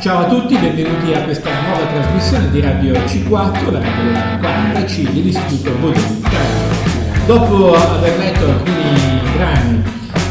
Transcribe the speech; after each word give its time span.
Ciao 0.00 0.20
a 0.20 0.26
tutti, 0.26 0.56
benvenuti 0.56 1.12
a 1.12 1.24
questa 1.24 1.50
nuova 1.60 1.84
trasmissione 1.86 2.48
di 2.50 2.60
Radio 2.60 2.92
C4, 2.92 3.72
la 3.72 3.80
radio 3.80 4.04
della 4.04 4.38
40C 4.38 5.10
dell'Istituto 5.10 5.72
Bodini. 5.72 6.22
Dopo 7.26 7.74
aver 7.74 8.16
letto 8.16 8.44
alcuni 8.44 9.20
brani 9.34 9.82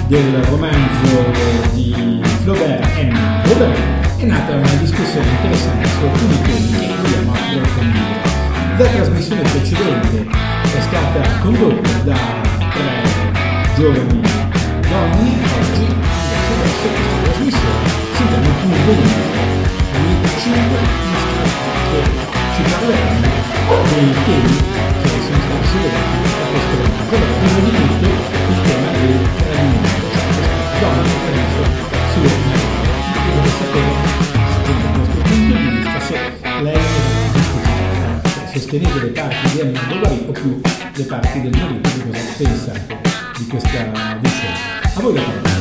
del 0.07 0.41
romanzo 0.45 1.31
di 1.73 2.21
Flaubert 2.43 2.97
Emma 2.97 3.41
Bovary, 3.43 3.81
è 4.17 4.23
nata 4.23 4.55
una 4.55 4.73
discussione 4.79 5.27
interessante 5.27 5.87
su 5.89 6.05
alcuni 6.05 6.41
temi 6.43 6.87
che 6.87 6.93
vogliamo 7.01 7.31
approfondire. 7.33 8.77
La 8.77 8.85
trasmissione 8.85 9.41
precedente 9.41 10.27
è 10.29 10.81
stata 10.81 11.39
condotta 11.41 11.89
da 12.05 12.15
tre 12.71 13.03
giovani 13.75 14.21
donne, 14.87 15.29
oggi 15.59 15.81
invece 15.81 16.55
adesso 16.55 16.87
questa 16.87 17.21
trasmissione 17.23 18.05
si 18.15 18.23
un 18.23 18.55
punto 18.61 19.26
di 20.47 20.53
di 20.53 21.99
ci 22.55 22.61
parleranno 22.63 23.27
dei 23.89 24.11
temi 24.25 24.55
che 25.01 25.09
sono 25.27 25.59
sollevati 25.67 26.17
da 26.23 26.45
questo. 26.51 26.75
Allora, 27.09 27.31
prima 27.39 27.59
di 27.59 27.71
tutto 27.75 28.07
il 28.07 28.59
tema 28.63 28.89
del 28.91 29.15
tradimento, 29.35 29.91
cioè 30.13 30.29
questa 30.31 31.01
che 31.03 31.15
tradisce 31.23 31.63
suo 32.13 32.21
marito. 32.21 32.65
Io 33.17 33.31
vorrei 33.33 33.55
sapere, 33.57 33.91
secondo 34.53 34.83
il 34.87 34.93
vostro 34.97 35.21
punto 35.21 35.53
di 35.53 35.67
vista, 35.67 35.99
se 35.99 36.15
lei 36.61 36.73
è 36.73 37.31
dispositiva, 37.33 38.07
cioè 38.23 38.47
sostenete 38.53 38.99
le 38.99 39.09
parti 39.09 39.45
di 39.51 39.59
Emma 39.59 39.81
Bovary 39.87 40.19
o 40.27 40.31
più 40.31 40.61
le 40.93 41.03
parti 41.03 41.41
del 41.41 41.51
marito, 41.57 41.89
che 41.89 41.99
cosa 42.07 42.23
pensate 42.37 42.97
di 43.37 43.47
questa 43.47 43.69
vicenda? 44.21 44.59
A 44.95 45.01
voi 45.01 45.13
la 45.13 45.21
parola. 45.21 45.55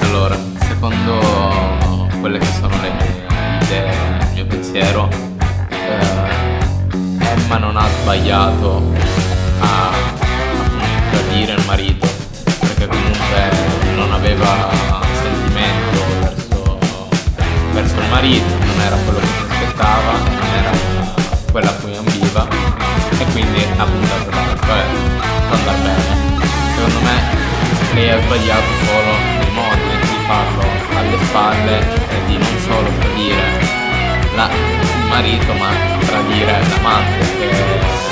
Allora, 0.00 0.38
secondo 0.60 1.83
quelle 2.24 2.38
che 2.38 2.52
sono 2.58 2.74
le 2.80 2.90
mie 2.90 3.58
idee, 3.60 3.92
il 4.20 4.28
mio 4.32 4.46
pensiero, 4.46 5.10
eh, 5.68 7.18
Emma 7.18 7.58
non 7.58 7.76
ha 7.76 7.86
sbagliato 8.00 8.82
a, 9.58 9.88
a 9.88 9.92
tradire 11.10 11.52
il 11.52 11.62
marito, 11.66 12.08
perché 12.60 12.86
comunque 12.86 13.50
non 13.96 14.10
aveva 14.14 14.70
sentimento 15.20 16.02
verso, 16.20 16.78
verso 17.72 18.00
il 18.00 18.08
marito, 18.08 18.56
non 18.58 18.80
era 18.80 18.96
quello 18.96 19.18
che 19.18 19.26
si 19.26 19.42
aspettava, 19.46 20.12
non 20.12 20.48
era 20.56 20.70
quella 21.52 21.68
a 21.68 21.74
cui 21.74 21.94
ambiva 21.94 22.48
e 23.18 23.24
quindi 23.32 23.66
ha 23.76 23.84
puntato 23.84 24.30
per 24.30 24.58
per 24.60 25.58
andare 25.58 25.78
bene. 25.82 26.46
Secondo 26.74 27.00
me 27.00 27.92
lei 27.92 28.08
ha 28.08 28.18
sbagliato 28.22 28.72
solo 28.86 29.12
nei 29.40 29.50
modi. 29.50 29.84
di 29.90 29.93
farlo 30.26 30.62
alle 30.96 31.18
spalle 31.24 31.78
e 31.78 32.24
di 32.26 32.36
non 32.38 32.58
solo 32.66 32.88
tradire 32.98 33.42
la, 34.34 34.48
il 34.50 35.06
marito 35.08 35.52
ma 35.54 35.68
tradire 36.06 36.52
l'amante 36.68 37.24
che 37.38 38.02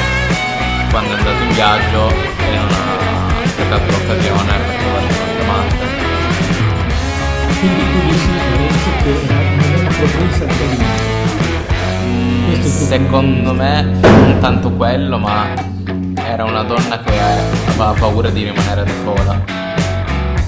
quando 0.91 1.15
è 1.15 1.19
andato 1.19 1.43
in 1.43 1.55
viaggio 1.55 2.11
e 2.11 2.55
non 2.55 2.69
ha 2.69 3.43
aspettato 3.43 3.91
l'occasione 3.91 4.53
per 4.53 4.77
trovare 4.77 5.07
un 5.07 5.41
amante. 5.41 5.85
Quindi 7.61 7.83
tu 7.93 7.99
dici 8.09 8.29
Lorenzo 8.51 8.91
che 9.03 9.11
una. 9.23 9.37
Questo 9.99 10.19
è 10.19 10.25
il 10.25 10.57
tuo 12.61 12.67
Secondo 12.69 13.53
me 13.55 13.83
non 13.83 14.39
tanto 14.39 14.71
quello 14.73 15.19
ma 15.19 15.47
era 16.27 16.45
una 16.45 16.63
donna 16.63 17.01
che 17.01 17.19
aveva 17.19 17.95
paura 17.99 18.29
di 18.29 18.45
rimanere 18.45 18.85
da 18.85 18.93
sola. 19.03 19.62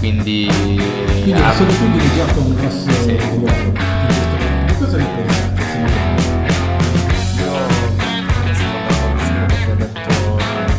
Quindi, 0.05 0.45
Quindi 0.47 1.33
ha- 1.33 1.39
la 1.39 1.55
solitudine 1.55 2.15
gioca 2.15 2.39
un 2.41 2.55
grosso 2.57 2.91
Sì. 2.91 3.17
ruolo 3.17 3.49
in 3.49 3.73
questo 4.05 4.37
caso. 4.37 4.85
Cosa 4.85 4.97
ne 4.99 5.05
pensate? 5.17 5.63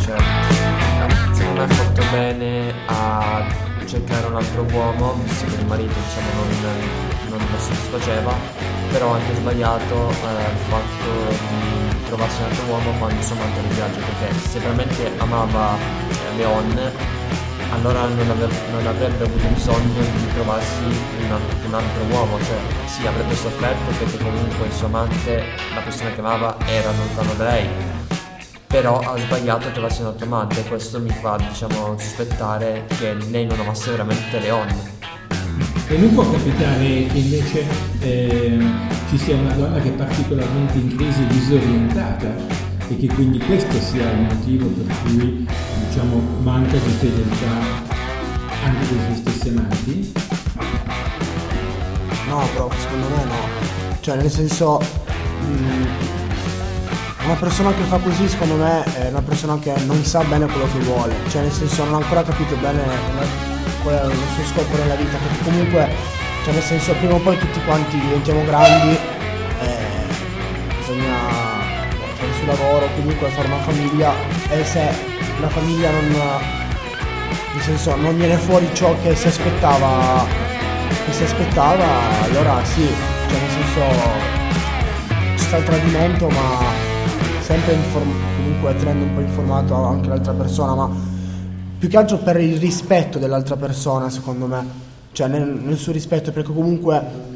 cioè, 0.03 0.17
secondo 1.33 1.59
me 1.59 1.63
ha 1.63 1.67
fatto 1.67 2.01
bene 2.11 2.73
a 2.87 3.45
cercare 3.85 4.25
un 4.27 4.35
altro 4.35 4.65
uomo, 4.71 5.13
visto 5.23 5.45
che 5.45 5.55
il 5.55 5.65
marito 5.65 5.93
diciamo 5.93 6.43
non, 6.61 7.29
non 7.29 7.39
lo 7.51 7.59
soddisfaceva, 7.59 8.33
però 8.91 9.13
ha 9.13 9.15
anche 9.15 9.35
sbagliato 9.35 10.09
eh, 10.09 10.51
il 10.51 10.59
fatto 10.69 11.09
di 11.49 12.05
trovarsi 12.05 12.41
un 12.41 12.47
altro 12.49 12.65
uomo 12.65 12.91
quando 12.97 13.15
insomma 13.15 13.43
andò 13.43 13.59
in 13.59 13.73
viaggio, 13.75 13.99
perché 13.99 14.39
se 14.49 14.59
veramente 14.59 15.11
amava 15.17 15.75
eh, 16.09 16.37
Leon 16.37 16.91
allora 17.71 18.05
non, 18.07 18.29
ave- 18.29 18.71
non 18.71 18.85
avrebbe 18.85 19.23
avuto 19.23 19.47
bisogno 19.53 20.01
di 20.01 20.33
trovarsi 20.33 20.83
un, 20.83 21.39
un 21.67 21.73
altro 21.73 22.03
uomo, 22.11 22.37
cioè 22.39 22.57
sì 22.85 23.05
avrebbe 23.05 23.35
sofferto 23.35 23.91
perché 23.97 24.17
comunque 24.17 24.67
il 24.67 24.73
suo 24.73 24.87
amante, 24.87 25.43
la 25.73 25.81
persona 25.81 26.11
che 26.11 26.19
amava 26.19 26.57
era 26.65 26.91
lontano 26.91 27.33
da 27.33 27.43
lei, 27.51 27.67
però 28.67 28.99
ha 28.99 29.17
sbagliato 29.17 29.67
a 29.67 29.71
trovarsi 29.71 30.01
un 30.01 30.07
altro 30.07 30.25
amante 30.25 30.59
e 30.59 30.63
questo 30.67 30.99
mi 30.99 31.09
fa 31.09 31.37
diciamo 31.37 31.97
sospettare 31.97 32.85
che 32.97 33.13
lei 33.29 33.45
non 33.45 33.59
amasse 33.59 33.91
veramente 33.91 34.39
Leon. 34.39 34.67
E 35.87 35.97
non 35.97 36.13
può 36.13 36.29
capitare 36.29 37.05
che 37.05 37.17
invece 37.17 37.63
eh, 37.99 38.57
ci 39.09 39.17
sia 39.17 39.35
una 39.35 39.53
donna 39.53 39.79
che 39.79 39.89
è 39.89 39.91
particolarmente 39.91 40.77
in 40.77 40.95
crisi 40.95 41.27
disorientata 41.27 42.33
e 42.87 42.97
che 42.97 43.07
quindi 43.07 43.37
questo 43.39 43.79
sia 43.79 44.11
il 44.11 44.21
motivo 44.21 44.67
per 44.67 44.95
cui 45.03 45.47
diciamo 45.95 46.21
manca 46.41 46.75
di 46.75 46.89
fedeltà 46.89 47.47
anche 48.65 48.85
dei 48.89 48.99
suoi 48.99 49.15
stessi 49.15 49.47
amanti? 49.47 50.13
No, 52.27 52.45
però 52.51 52.69
secondo 52.77 53.07
me 53.15 53.23
no. 53.23 53.99
Cioè, 54.01 54.17
nel 54.17 54.29
senso, 54.29 54.81
mh, 55.39 55.85
una 57.23 57.35
persona 57.35 57.73
che 57.73 57.83
fa 57.83 57.97
così, 57.99 58.27
secondo 58.27 58.55
me, 58.55 58.83
è 58.83 59.07
una 59.07 59.21
persona 59.21 59.57
che 59.57 59.73
non 59.85 60.03
sa 60.03 60.21
bene 60.23 60.47
quello 60.47 60.67
che 60.69 60.79
vuole. 60.79 61.15
Cioè, 61.29 61.43
nel 61.43 61.53
senso, 61.53 61.85
non 61.85 61.93
ha 61.93 61.97
ancora 61.97 62.23
capito 62.23 62.57
bene 62.57 62.83
qual 63.81 63.95
è 63.95 64.05
il 64.05 64.17
suo 64.33 64.43
scopo 64.43 64.75
nella 64.75 64.95
vita. 64.95 65.15
Perché 65.15 65.43
comunque, 65.45 65.89
cioè, 66.43 66.53
nel 66.53 66.63
senso, 66.63 66.93
prima 66.95 67.13
o 67.13 67.19
poi 67.19 67.37
tutti 67.37 67.63
quanti 67.63 67.97
diventiamo 67.97 68.43
grandi, 68.43 68.97
eh, 69.61 70.05
bisogna 70.77 71.15
fare 72.17 72.27
il 72.27 72.33
suo 72.35 72.47
lavoro, 72.47 72.89
comunque 72.95 73.29
fare 73.29 73.47
una 73.47 73.61
famiglia. 73.61 74.11
E 74.49 74.65
se 74.65 75.14
la 75.39 75.49
famiglia 75.49 75.91
non. 75.91 76.07
Nel 77.53 77.63
senso, 77.63 77.95
non 77.95 78.17
viene 78.17 78.35
fuori 78.35 78.67
ciò 78.73 78.93
che 79.01 79.15
si 79.15 79.27
aspettava 79.27 80.53
che 81.05 81.11
si 81.11 81.23
aspettava, 81.23 81.85
allora 82.23 82.63
sì, 82.63 82.81
cioè 82.81 83.39
nel 83.39 83.49
senso 83.49 83.79
ci 85.37 85.45
sta 85.45 85.57
il 85.57 85.63
tradimento 85.63 86.27
ma 86.29 86.63
sempre 87.41 87.73
inform- 87.73 88.35
comunque 88.37 88.75
tenendo 88.75 89.03
un 89.05 89.13
po' 89.13 89.21
informato 89.21 89.75
anche 89.75 90.09
l'altra 90.09 90.33
persona, 90.33 90.73
ma 90.73 90.89
più 91.77 91.87
che 91.89 91.97
altro 91.97 92.17
per 92.17 92.39
il 92.39 92.57
rispetto 92.57 93.19
dell'altra 93.19 93.55
persona 93.55 94.09
secondo 94.09 94.47
me, 94.47 94.65
cioè 95.11 95.27
nel, 95.27 95.47
nel 95.47 95.77
suo 95.77 95.91
rispetto 95.91 96.31
perché 96.31 96.53
comunque 96.53 97.33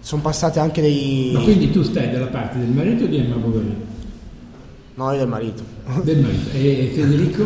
sono 0.00 0.22
passati 0.22 0.58
anche 0.58 0.80
dei... 0.80 1.30
Ma 1.32 1.40
quindi 1.40 1.70
tu 1.70 1.82
stai 1.82 2.10
dalla 2.10 2.26
parte 2.26 2.58
del 2.58 2.70
marito 2.70 3.04
o 3.04 3.06
di 3.06 3.18
Emma 3.18 3.36
Bovary? 3.36 3.74
No, 4.94 5.12
io 5.12 5.18
del 5.18 5.28
marito. 5.28 5.62
Del 6.02 6.18
marito. 6.18 6.50
E 6.52 6.92
Federico? 6.94 7.44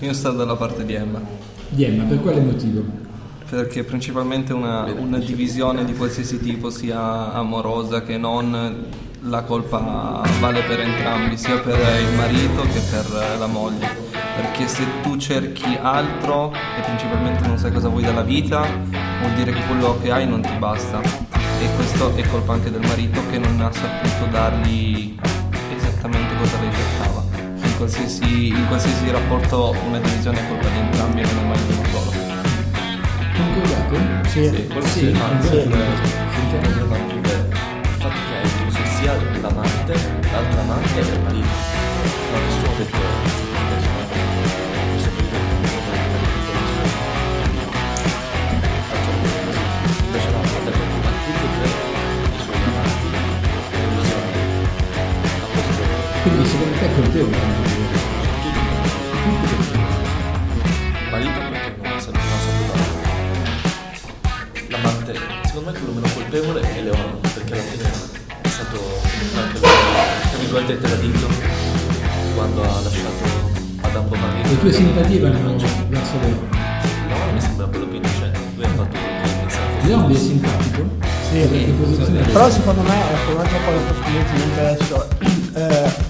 Io 0.00 0.12
sto 0.12 0.32
dalla 0.32 0.56
parte 0.56 0.84
di 0.84 0.94
Emma, 0.94 1.20
Di 1.68 1.84
Emma, 1.84 2.04
per 2.04 2.20
quale 2.20 2.40
motivo? 2.40 3.02
perché 3.48 3.84
principalmente 3.84 4.52
una, 4.52 4.84
una 4.98 5.18
divisione 5.18 5.84
di 5.84 5.94
qualsiasi 5.94 6.40
tipo, 6.40 6.70
sia 6.70 7.32
amorosa 7.32 8.02
che 8.02 8.16
non, 8.16 8.86
la 9.20 9.42
colpa 9.42 10.22
vale 10.40 10.62
per 10.62 10.80
entrambi, 10.80 11.36
sia 11.36 11.60
per 11.60 11.78
il 11.78 12.16
marito 12.16 12.62
che 12.62 12.80
per 12.90 13.38
la 13.38 13.46
moglie. 13.46 14.02
Perché 14.34 14.66
se 14.66 14.84
tu 15.02 15.16
cerchi 15.16 15.78
altro 15.80 16.52
e 16.52 16.80
principalmente 16.84 17.46
non 17.46 17.56
sai 17.56 17.72
cosa 17.72 17.88
vuoi 17.88 18.02
dalla 18.02 18.22
vita, 18.22 18.66
vuol 19.20 19.34
dire 19.36 19.52
che 19.52 19.64
quello 19.66 19.98
che 20.02 20.10
hai 20.10 20.26
non 20.26 20.42
ti 20.42 20.56
basta. 20.58 21.00
E 21.00 21.68
questo 21.76 22.14
è 22.16 22.26
colpa 22.28 22.54
anche 22.54 22.70
del 22.70 22.82
marito 22.82 23.20
che 23.30 23.38
non 23.38 23.60
ha 23.60 23.70
saputo 23.70 24.30
dargli 24.30 25.16
esattamente 25.76 26.36
cosa 26.36 26.60
lei 26.60 26.70
cercava. 26.72 27.23
In 27.74 27.80
qualsiasi, 27.80 28.48
in 28.48 28.66
qualsiasi 28.68 29.10
rapporto 29.10 29.74
una 29.84 29.98
divisione 29.98 30.38
è 30.38 30.48
colpa 30.48 30.68
di 30.68 30.78
entrambi 30.78 31.20
e 31.22 31.24
non 31.24 31.38
è 31.38 31.46
mai 31.48 31.58
di 31.66 31.72
uno 31.72 31.84
solo. 31.90 32.12
Concordate? 33.34 34.28
Sì, 34.28 34.44
Sì, 34.48 34.66
quello 34.68 34.86
Sì, 34.86 34.98
sì, 35.00 35.12
ma- 35.12 35.40
sì. 35.42 35.48
Sentiamo 35.48 36.86
tanto 36.86 37.20
che 37.20 37.32
il 37.32 37.96
fatto 37.98 38.20
che 38.28 38.36
hai 38.36 38.48
incluso 38.48 38.78
sia 38.96 39.12
l'amante, 39.40 39.92
l'altro 40.30 40.60
amante 40.60 40.98
e 41.00 41.02
il 41.02 41.20
marito. 41.20 41.48
Ma 42.30 42.38
nessuno 42.38 42.70
ha 42.70 42.74
detto 42.76 43.43
Secondo 56.94 57.10
te 57.10 57.18
è 57.18 57.24
colpevole? 57.24 57.42
il 60.94 61.10
marito 61.10 61.40
perché 61.40 61.74
non 61.82 61.92
ha 61.92 61.98
saputo, 61.98 62.72
amare. 62.72 62.94
L'amante 64.68 65.12
secondo 65.44 65.70
me 65.70 65.78
quello 65.78 65.92
meno 65.92 66.08
colpevole 66.14 66.60
è 66.60 66.82
Leon, 66.82 67.18
perché 67.20 67.52
alla 67.52 67.62
fine 67.62 67.90
è 68.42 68.48
stato 68.48 68.78
comunque 68.78 69.40
anche 69.40 69.58
lui, 69.58 69.68
tra 70.30 70.38
virgolette, 70.38 70.78
tradito 70.78 71.26
quando 72.36 72.62
ha 72.62 72.80
lasciato 72.80 73.24
Adam 73.80 74.08
Bovani. 74.08 74.42
Le 74.48 74.58
tue 74.60 74.72
simpatie 74.72 75.18
vanno 75.18 75.56
verso 75.88 76.14
Leon. 76.20 76.48
Leon 77.08 77.34
mi 77.34 77.40
sembra 77.40 77.66
quello 77.66 77.86
più 77.86 77.96
innocente, 77.96 78.38
lui 78.54 78.64
ha 78.64 78.68
fatto 78.68 78.96
che. 78.96 79.86
Leon 79.88 80.12
è 80.12 80.14
simpatico? 80.14 80.88
Sì, 81.28 81.48
Che 81.48 81.74
posizione 81.76 82.18
avete? 82.18 82.30
Però 82.32 82.48
secondo 82.50 82.82
me, 82.82 82.94
ecco, 83.10 83.32
un'altra 83.32 83.58
cosa 83.64 83.78
approfondimento 83.78 84.32
di 84.34 84.42
adesso, 84.60 85.08
eh, 85.54 86.03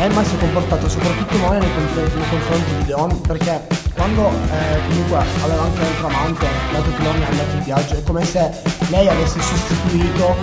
Emma 0.00 0.24
si 0.24 0.34
è 0.34 0.38
comportata 0.38 0.88
soprattutto 0.88 1.36
male 1.36 1.58
nei 1.58 1.68
confronti, 1.74 2.16
nei 2.16 2.28
confronti 2.30 2.74
di 2.78 2.86
Leon 2.86 3.20
perché 3.20 3.66
quando 3.92 4.30
eh, 4.30 4.80
comunque 4.88 5.18
aveva 5.42 5.60
anche 5.60 5.78
un 5.78 5.84
altro 5.84 6.06
amante, 6.06 6.46
dato 6.72 6.90
che 6.96 7.02
Leon 7.02 7.20
è 7.20 7.24
andato 7.26 7.56
in 7.56 7.62
viaggio, 7.64 7.94
è 7.98 8.02
come 8.02 8.24
se 8.24 8.50
lei 8.88 9.08
avesse 9.08 9.38
sostituito 9.42 10.36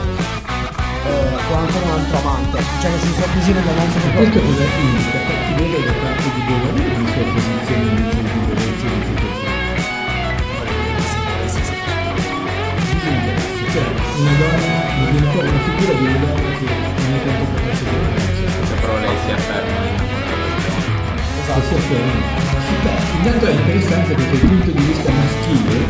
eh, 1.09 1.41
con 1.49 1.57
ancora 1.57 1.85
un 1.85 1.89
altro 1.89 2.17
amante, 2.19 2.61
cioè 2.81 2.91
nel 2.91 2.99
senso 2.99 3.21
così 3.33 3.51
non 3.53 3.67
è 3.67 3.73
neanche 3.73 3.97
proprio... 3.97 4.29
questo 4.29 4.39
cosa 4.45 4.63
indica? 4.77 5.17
Cattiveria 5.25 5.79
da 5.85 5.93
parte 6.05 6.27
di 6.37 6.41
Beverly 6.45 6.85
o 6.85 7.01
la 7.01 7.09
sua 7.09 7.25
posizione 7.33 7.97
di 7.97 8.05
e 13.57 13.71
cioè 13.73 13.85
una 14.21 14.33
donna 14.37 14.85
una 15.01 15.59
figura 15.65 15.93
di 15.97 16.05
una 16.05 16.17
donna 16.21 16.49
che 16.57 16.65
non 16.69 17.09
è 17.09 17.25
tanto 17.25 17.41
di 17.41 17.57
violenza. 17.57 18.26
Però 18.79 18.99
lei 18.99 19.15
si 19.25 19.31
afferma 19.31 20.05
che 21.59 21.67
si 21.67 21.73
afferma. 21.73 22.45
Beh, 22.83 23.17
intanto 23.17 23.45
è 23.47 23.51
interessante 23.51 24.13
perché 24.13 24.35
il 24.35 24.47
punto 24.47 24.71
di 24.71 24.83
vista 24.83 25.11
maschile 25.11 25.85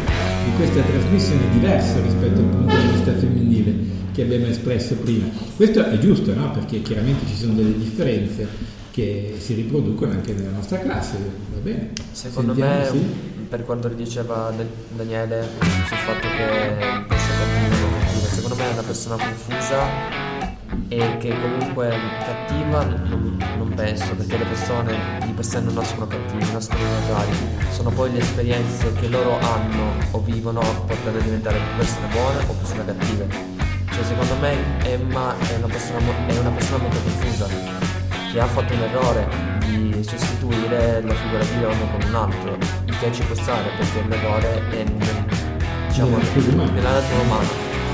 di 0.45 0.51
questa 0.56 0.81
trasmissione 0.81 1.42
è 1.44 1.50
diverso 1.50 2.01
rispetto 2.01 2.39
al 2.39 2.45
punto 2.45 2.75
di 2.75 2.88
vista 2.88 3.13
femminile 3.13 3.75
che 4.13 4.22
abbiamo 4.24 4.45
espresso 4.48 4.95
prima. 4.95 5.28
Questo 5.56 5.86
è 5.86 5.98
giusto, 6.00 6.34
no? 6.34 6.51
Perché 6.51 6.81
chiaramente 6.81 7.25
ci 7.28 7.36
sono 7.36 7.54
delle 7.54 7.78
differenze 7.78 8.48
che 8.92 9.36
si 9.38 9.54
riproducono 9.54 10.12
anche 10.13 10.33
nella 10.33 10.50
nostra 10.50 10.80
classe, 10.80 11.18
va 11.54 11.60
bene? 11.60 11.92
Secondo 12.12 12.54
Sentiamo, 12.56 12.80
me, 12.80 12.86
sì? 12.90 13.06
per 13.48 13.63
quanto 13.63 13.88
diceva 13.90 14.51
Da- 14.56 14.63
Daniele 14.95 15.48
sul 15.88 15.98
fatto 15.98 16.28
che 16.28 17.06
secondo 18.33 18.56
me 18.56 18.69
è 18.69 18.74
una 18.74 18.81
persona 18.81 19.16
confusa 19.18 20.27
e 20.90 21.18
che 21.18 21.36
comunque 21.42 21.90
cattiva 22.24 22.84
non, 22.84 23.38
non 23.58 23.74
penso, 23.74 24.16
perché 24.16 24.38
le 24.38 24.46
persone 24.46 25.19
di 25.25 25.31
per 25.31 25.46
sé 25.46 25.60
non 25.60 25.74
nascono 25.74 26.08
cattivi, 26.08 26.52
nascono 26.52 26.80
neutrali. 26.81 27.31
Sono 27.72 27.90
poi 27.90 28.12
le 28.12 28.19
esperienze 28.19 28.94
che 28.94 29.08
loro 29.08 29.38
hanno 29.40 29.94
o 30.12 30.22
vivono 30.22 30.60
a 30.60 30.74
portare 30.86 31.19
a 31.19 31.22
diventare 31.22 31.60
persone 31.75 32.08
buone 32.08 32.38
o 32.48 32.54
persone 32.54 32.86
cattive. 32.86 33.28
Cioè 33.92 34.04
secondo 34.04 34.36
me 34.40 34.56
Emma 34.84 35.36
è 35.40 35.56
una 35.58 35.68
persona, 35.68 36.00
è 36.28 36.38
una 36.38 36.52
persona 36.52 36.78
molto 36.78 36.98
confusa 37.02 37.48
che 38.31 38.40
ha 38.40 38.46
fatto 38.46 38.74
un 38.74 38.81
errore 38.81 39.28
di 39.66 40.04
sostituire 40.04 41.02
la 41.02 41.14
figura 41.14 41.44
di 41.44 41.60
Leon 41.60 41.92
con 41.92 42.10
un 42.10 42.16
altro, 42.16 42.58
il 42.86 43.00
che 43.00 43.12
ci 43.12 43.24
può 43.24 43.36
stare 43.36 43.69
perché 43.78 44.08
l'errore 44.08 44.69
è 44.69 44.84
diciamo, 45.88 46.18
Nella 46.18 46.92
natura 46.92 47.22
umana. 47.22 47.48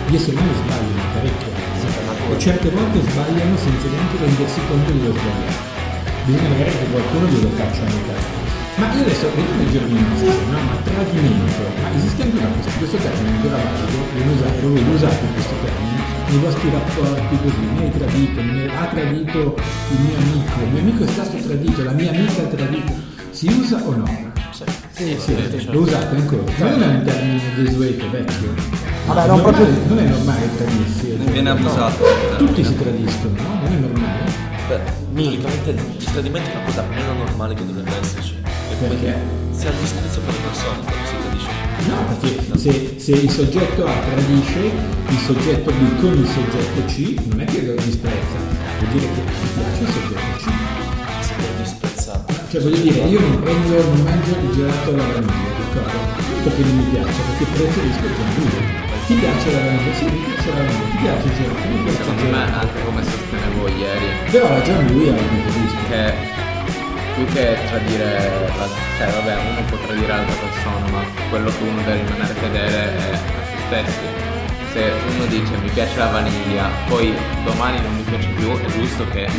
Gli 0.07 0.15
esseri 0.15 0.35
umani 0.35 0.53
sbagliano 0.55 1.13
parecchio. 1.13 1.72
E 1.87 2.39
certe 2.39 2.69
volte 2.69 3.01
sbagliano 3.01 3.57
senza 3.57 3.87
neanche 3.87 4.17
rendersi 4.19 4.59
conto 4.67 4.91
di 4.91 4.99
aver 4.99 5.15
sbagliato. 5.19 5.71
Bisogna 6.25 6.49
magari 6.49 6.71
che 6.71 6.87
qualcuno 6.91 7.25
glielo 7.27 7.49
faccia 7.55 7.83
notare. 7.83 8.41
Ma 8.75 8.93
io 8.93 9.01
adesso 9.01 9.27
giorni 9.71 10.01
nostri, 10.01 10.45
no? 10.49 10.57
Ma 10.57 10.75
tradimento, 10.83 11.63
ma 11.81 11.95
esiste 11.95 12.21
ancora 12.23 12.47
questo, 12.47 12.71
questo 12.77 12.97
termine 12.97 13.29
ancora 13.29 13.57
valido? 13.57 13.97
Viene 14.13 14.31
usato, 14.31 14.59
voi 14.61 14.85
lo 14.85 14.91
usate 14.91 15.25
questo 15.33 15.55
termine 15.63 15.93
nei 16.33 16.41
vostri 16.41 16.69
rapporti 16.71 17.37
così, 17.43 17.59
mi 17.59 17.83
hai 17.83 17.91
tradito, 17.91 18.41
mi 18.41 18.67
ha 18.67 18.85
tradito 18.87 19.55
il 19.91 19.99
mio 19.99 20.17
amico, 20.17 20.59
il 20.63 20.71
mio 20.71 20.79
amico 20.81 21.03
è 21.03 21.07
stato 21.07 21.37
tradito, 21.37 21.83
la 21.83 21.91
mia 21.91 22.09
amica 22.09 22.41
ha 22.41 22.45
tradito. 22.47 22.91
Si 23.29 23.47
usa 23.47 23.77
o 23.83 23.95
no? 23.95 24.31
Sì. 24.51 24.63
Sì, 24.93 25.17
sì, 25.19 25.65
lo 25.71 25.81
usate 25.81 26.15
ancora. 26.15 26.43
Ma 26.57 26.69
non 26.69 26.83
è 26.83 26.87
un 26.87 27.03
termine 27.03 27.41
desueto, 27.55 28.09
vecchio. 28.09 28.82
Vabbè, 29.05 29.23
È 29.23 29.27
non 29.27 29.35
normale- 29.41 29.57
proprio- 29.65 29.87
non 29.87 29.97
è 29.99 30.07
normale 30.09 30.49
tradirsi. 30.57 31.15
Ne 31.17 31.31
viene 31.31 31.49
abusato. 31.49 32.03
Tutti 32.37 32.63
si 32.63 32.75
tradiscono, 32.75 33.35
no? 33.35 33.59
Non 33.63 33.71
è 33.73 33.75
normale. 33.77 34.31
Beh, 34.67 34.79
teoricamente 35.13 35.69
il 35.71 36.03
tradimento 36.05 36.49
è 36.49 36.55
una 36.55 36.63
cosa 36.65 36.83
meno 36.89 37.13
normale 37.13 37.53
che 37.53 37.65
dovrebbe 37.65 37.91
esserci. 38.01 38.35
È 38.43 38.77
come 38.77 38.95
Perché? 38.95 39.15
si 39.51 39.67
ha 39.67 39.69
il 39.69 39.75
disprezzo 39.75 40.19
per 40.21 40.33
le 40.33 40.39
persone 40.39 40.77
quando 40.83 41.05
si 41.05 41.15
tradisce. 41.19 41.51
No, 41.83 41.97
perché 42.07 42.57
se, 42.57 42.95
se 42.97 43.11
il 43.11 43.29
soggetto 43.29 43.85
A 43.85 43.91
tradisce, 44.07 44.71
il 45.09 45.17
soggetto 45.19 45.71
B 45.71 45.99
con 45.99 46.13
il 46.17 46.27
soggetto 46.27 46.85
C 46.87 47.15
non 47.27 47.41
è 47.41 47.45
che 47.45 47.61
lo 47.61 47.73
disprezza, 47.83 48.37
vuol 48.79 48.91
dire 48.93 49.07
che 49.13 49.19
gli 49.19 49.47
piace 49.53 49.81
il 49.83 49.89
soggetto 49.91 50.31
C. 50.39 50.47
Si 51.27 51.33
può 51.35 51.47
disprezzare. 51.61 52.23
Cioè 52.49 52.61
voglio 52.61 52.77
dire, 52.77 52.99
io 53.03 53.19
non 53.19 53.39
prendo, 53.41 53.83
non 53.83 54.01
mangio 54.03 54.31
il 54.31 54.51
gelato 54.55 54.89
alla 54.93 55.03
vaniglia, 55.11 55.51
d'accordo? 55.59 55.99
Perché 56.43 56.61
non 56.63 56.75
mi 56.77 56.83
piace, 56.85 57.19
perché 57.27 57.45
preferisco 57.51 58.05
il 58.05 58.15
giamburo. 58.15 58.81
Ti 59.05 59.13
piace 59.15 59.51
la 59.51 59.59
vaniglia? 59.59 59.93
Sì, 59.93 60.05
mi 60.05 60.23
piace 60.23 60.49
la. 60.49 60.63
Ti 60.63 60.97
piace 61.01 61.27
il? 61.27 61.69
Mi 61.69 61.83
piace 61.83 61.97
Secondo 61.97 62.23
me, 62.23 62.43
anche 62.53 62.83
come 62.85 63.03
sostenevo 63.03 63.67
ieri, 63.67 64.05
Però 64.31 64.47
la 64.49 64.61
giambuia 64.61 65.11
la 65.11 65.21
preferisco. 65.21 65.77
che 65.89 66.13
più 67.15 67.25
che 67.25 67.57
tradire, 67.67 68.29
la, 68.57 68.67
cioè 68.97 69.07
vabbè, 69.11 69.35
uno 69.51 69.61
può 69.67 69.77
tradire 69.85 70.07
l'altra 70.07 70.35
persona, 70.35 70.87
ma 70.91 71.03
quello 71.29 71.49
che 71.49 71.63
uno 71.63 71.81
deve 71.83 72.01
rimanere 72.03 72.33
fedele 72.33 72.97
è 72.97 73.13
a 73.13 73.17
se 73.45 73.57
stessi. 73.67 74.05
Se 74.71 74.91
uno 75.15 75.25
dice 75.27 75.55
mi 75.61 75.69
piace 75.69 75.97
la 75.97 76.07
vaniglia, 76.07 76.69
poi 76.87 77.13
domani 77.43 77.79
non 77.81 77.95
mi 77.95 78.01
piace 78.03 78.27
più, 78.29 78.57
è 78.57 78.65
giusto 78.71 79.07
che 79.09 79.29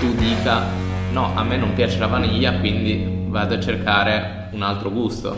tu 0.00 0.14
dica 0.16 0.66
no, 1.12 1.32
a 1.34 1.42
me 1.44 1.56
non 1.56 1.72
piace 1.72 1.98
la 1.98 2.08
vaniglia, 2.08 2.52
quindi 2.58 3.13
vado 3.34 3.54
a 3.54 3.60
cercare 3.60 4.46
un 4.52 4.62
altro 4.62 4.92
gusto. 4.92 5.36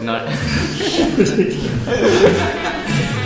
No- 0.00 0.18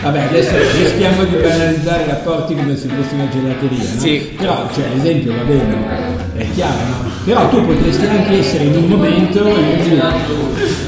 Vabbè, 0.02 0.20
adesso 0.24 0.50
rischiamo 0.76 1.24
di 1.24 1.36
banalizzare 1.36 2.02
i 2.02 2.08
rapporti 2.08 2.54
come 2.54 2.76
se 2.76 2.88
fosse 2.88 3.14
una 3.14 3.28
gelateria, 3.28 3.78
no? 3.78 4.00
Sì. 4.00 4.34
Però, 4.36 4.68
cioè, 4.74 4.84
l'esempio 4.94 5.32
va 5.34 5.42
bene, 5.44 5.76
è 6.34 6.50
chiaro, 6.50 6.76
no? 6.88 7.10
Però 7.24 7.48
tu 7.48 7.64
potresti 7.64 8.04
anche 8.04 8.38
essere 8.38 8.64
in 8.64 8.74
un 8.74 8.84
momento 8.86 9.46
in 9.46 9.78
cui... 9.84 10.00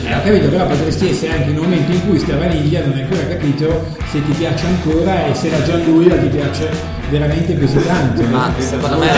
Ho 0.07 0.23
capito, 0.23 0.49
però 0.49 0.67
potresti 0.67 1.09
essere 1.11 1.33
anche 1.33 1.51
in 1.51 1.59
un 1.59 1.65
momento 1.65 1.93
in 1.93 2.07
cui 2.07 2.19
sta 2.19 2.37
vaniglia 2.37 2.81
non 2.85 2.93
hai 2.95 3.03
ancora 3.03 3.27
capito 3.27 3.85
se 4.11 4.25
ti 4.25 4.33
piace 4.33 4.67
ancora 4.67 5.27
e 5.27 5.35
se 5.35 5.51
la 5.51 5.63
Gianluia 5.63 6.17
ti 6.17 6.29
piace 6.29 6.71
veramente 7.11 7.59
così 7.59 7.83
tanto. 7.87 8.23
no? 8.23 8.29
Ma 8.29 8.53
secondo 8.59 8.99
me 8.99 9.09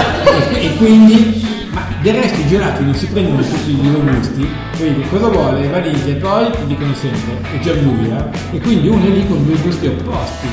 E, 0.52 0.66
e 0.66 0.76
quindi, 0.76 1.44
ma 1.70 1.86
del 2.00 2.14
resto 2.14 2.40
i 2.40 2.46
gelati 2.48 2.84
non 2.84 2.94
si 2.94 3.06
prendono 3.06 3.42
tutti 3.42 3.70
i 3.70 3.82
loro 3.92 4.00
gusti, 4.04 4.48
quindi 4.76 5.08
cosa 5.08 5.28
vuole? 5.28 5.68
Vaniglia 5.68 6.12
e 6.12 6.14
poi 6.14 6.50
ti 6.52 6.66
dicono 6.66 6.94
sempre 6.94 7.50
è 7.52 7.58
Gianluia 7.60 8.28
e 8.52 8.58
quindi 8.60 8.88
uno 8.88 9.04
è 9.04 9.08
lì 9.08 9.26
con 9.26 9.44
due 9.44 9.56
gusti 9.56 9.86
opposti 9.86 10.46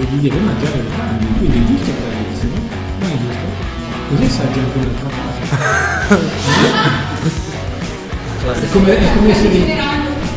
e 0.00 0.06
li 0.10 0.20
deve 0.20 0.40
mangiare 0.40 0.78
entrambi, 0.78 1.26
quindi 1.38 1.58
è 1.58 1.66
giusto 1.66 1.90
no? 2.42 2.60
Non 3.00 3.10
è 3.10 3.16
giusto? 3.18 3.46
Così 4.10 4.24
assaggia 4.24 4.60
anche 4.60 4.78
un'altra 4.78 5.08
cosa. 6.08 7.43
È 8.52 8.68
come, 8.70 8.98
è 8.98 9.16
come 9.16 9.30
essere... 9.30 9.92